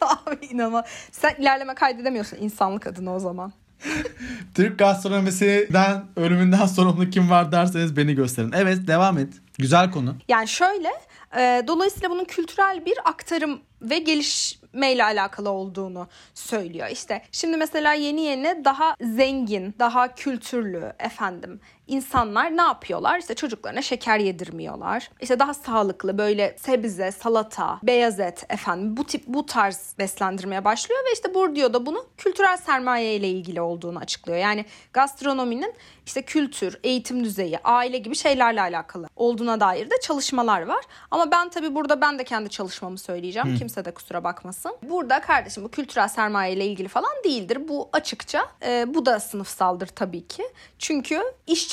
Abi 0.00 0.46
inanılmaz. 0.46 0.84
Sen 1.12 1.34
ilerleme 1.38 1.74
kaydedemiyorsun 1.74 2.36
insanlık 2.36 2.86
adına 2.86 3.14
o 3.14 3.18
zaman. 3.18 3.52
Türk 4.54 4.78
gastronomisinden 4.78 6.04
ölümünden 6.16 6.66
sorumlu 6.66 7.10
kim 7.10 7.30
var 7.30 7.52
derseniz 7.52 7.96
beni 7.96 8.14
gösterin. 8.14 8.52
Evet 8.56 8.86
devam 8.86 9.18
et. 9.18 9.32
Güzel 9.58 9.90
konu. 9.90 10.16
Yani 10.28 10.48
şöyle 10.48 10.88
e, 11.36 11.64
dolayısıyla 11.66 12.10
bunun 12.10 12.24
kültürel 12.24 12.86
bir 12.86 12.98
aktarım 13.04 13.60
ve 13.82 13.98
gelişmeyle 13.98 15.04
alakalı 15.04 15.50
olduğunu 15.50 16.08
söylüyor. 16.34 16.88
İşte 16.92 17.22
şimdi 17.32 17.56
mesela 17.56 17.92
yeni 17.92 18.20
yeni 18.20 18.64
daha 18.64 18.94
zengin, 19.00 19.74
daha 19.78 20.14
kültürlü 20.14 20.92
efendim 20.98 21.60
insanlar 21.90 22.56
ne 22.56 22.62
yapıyorlar? 22.62 23.18
İşte 23.18 23.34
çocuklarına 23.34 23.82
şeker 23.82 24.18
yedirmiyorlar. 24.18 25.10
İşte 25.20 25.38
daha 25.38 25.54
sağlıklı 25.54 26.18
böyle 26.18 26.56
sebze, 26.58 27.12
salata, 27.12 27.78
beyaz 27.82 28.20
et 28.20 28.44
efendim 28.48 28.96
bu 28.96 29.04
tip 29.04 29.26
bu 29.26 29.46
tarz 29.46 29.94
beslendirmeye 29.98 30.64
başlıyor 30.64 31.00
ve 31.00 31.12
işte 31.14 31.34
Bourdieu 31.34 31.74
da 31.74 31.86
bunu 31.86 32.06
kültürel 32.16 32.56
sermaye 32.56 33.14
ile 33.14 33.28
ilgili 33.28 33.60
olduğunu 33.60 33.98
açıklıyor. 33.98 34.38
Yani 34.38 34.64
gastronominin 34.92 35.74
işte 36.06 36.22
kültür, 36.22 36.78
eğitim 36.84 37.24
düzeyi, 37.24 37.58
aile 37.64 37.98
gibi 37.98 38.16
şeylerle 38.16 38.60
alakalı 38.60 39.06
olduğuna 39.16 39.60
dair 39.60 39.90
de 39.90 39.94
çalışmalar 40.02 40.62
var. 40.62 40.84
Ama 41.10 41.30
ben 41.30 41.48
tabii 41.48 41.74
burada 41.74 42.00
ben 42.00 42.18
de 42.18 42.24
kendi 42.24 42.50
çalışmamı 42.50 42.98
söyleyeceğim. 42.98 43.56
Kimse 43.58 43.84
de 43.84 43.90
kusura 43.94 44.24
bakmasın. 44.24 44.76
Burada 44.82 45.20
kardeşim 45.20 45.64
bu 45.64 45.70
kültürel 45.70 46.08
sermaye 46.08 46.52
ile 46.52 46.66
ilgili 46.66 46.88
falan 46.88 47.10
değildir. 47.24 47.68
Bu 47.68 47.88
açıkça 47.92 48.46
e, 48.62 48.94
bu 48.94 49.06
da 49.06 49.20
sınıfsaldır 49.20 49.86
tabii 49.86 50.26
ki. 50.26 50.42
Çünkü 50.78 51.22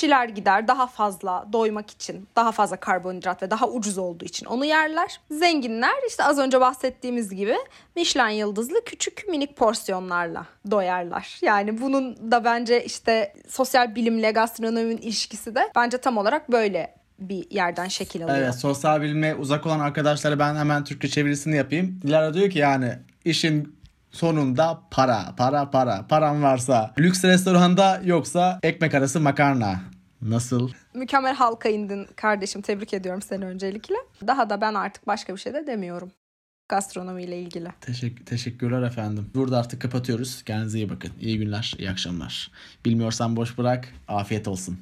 işçiler 0.08 0.30
gider 0.30 0.68
daha 0.68 0.88
fazla 0.88 1.46
doymak 1.54 1.92
için, 1.92 2.28
daha 2.36 2.52
fazla 2.52 2.78
karbonhidrat 2.78 3.44
ve 3.44 3.52
daha 3.52 3.68
ucuz 3.68 3.98
olduğu 3.98 4.26
için 4.26 4.46
onu 4.46 4.66
yerler. 4.66 5.20
Zenginler 5.32 5.96
işte 6.10 6.24
az 6.24 6.40
önce 6.40 6.62
bahsettiğimiz 6.62 7.36
gibi 7.36 7.56
Michelin 7.96 8.30
yıldızlı 8.30 8.84
küçük 8.86 9.26
minik 9.30 9.56
porsiyonlarla 9.56 10.46
doyarlar. 10.72 11.40
Yani 11.42 11.82
bunun 11.82 12.32
da 12.32 12.44
bence 12.44 12.86
işte 12.86 13.34
sosyal 13.50 13.96
bilimle 13.96 14.32
gastronominin 14.32 14.98
ilişkisi 14.98 15.56
de 15.56 15.72
bence 15.76 15.98
tam 15.98 16.18
olarak 16.18 16.52
böyle 16.52 16.96
bir 17.20 17.52
yerden 17.52 17.88
şekil 17.88 18.24
alıyor. 18.24 18.38
Evet 18.38 18.56
sosyal 18.56 19.02
bilime 19.02 19.36
uzak 19.36 19.66
olan 19.66 19.80
arkadaşlara 19.80 20.40
ben 20.40 20.56
hemen 20.56 20.84
Türkçe 20.84 21.08
çevirisini 21.08 21.56
yapayım. 21.56 22.00
Dilara 22.04 22.34
diyor 22.34 22.50
ki 22.50 22.60
yani 22.60 23.00
işin 23.26 23.78
sonunda 24.12 24.80
para, 24.92 25.34
para, 25.38 25.70
para. 25.70 26.06
Param 26.10 26.44
varsa 26.44 26.94
lüks 27.00 27.24
restoranda 27.24 28.02
yoksa 28.04 28.60
ekmek 28.64 28.94
arası 28.94 29.20
makarna. 29.20 29.97
Nasıl? 30.28 30.72
Mükemmel 30.94 31.36
halka 31.36 31.70
indin 31.70 32.08
kardeşim. 32.16 32.62
Tebrik 32.62 32.94
ediyorum 32.94 33.22
seni 33.22 33.46
öncelikle. 33.46 33.96
Daha 34.28 34.50
da 34.50 34.62
ben 34.62 34.74
artık 34.74 35.08
başka 35.08 35.34
bir 35.36 35.40
şey 35.40 35.54
de 35.54 35.68
demiyorum. 35.68 36.12
Gastronomiyle 36.70 37.40
ilgili. 37.42 37.70
Teşekkür, 37.82 38.26
teşekkürler 38.26 38.82
efendim. 38.82 39.30
Burada 39.36 39.58
artık 39.60 39.82
kapatıyoruz. 39.82 40.44
Kendinize 40.44 40.78
iyi 40.78 40.90
bakın. 40.90 41.12
İyi 41.22 41.38
günler, 41.38 41.74
iyi 41.78 41.90
akşamlar. 41.90 42.52
Bilmiyorsan 42.86 43.36
boş 43.36 43.58
bırak. 43.58 43.94
Afiyet 44.08 44.48
olsun 44.48 44.78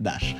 der. 0.00 0.36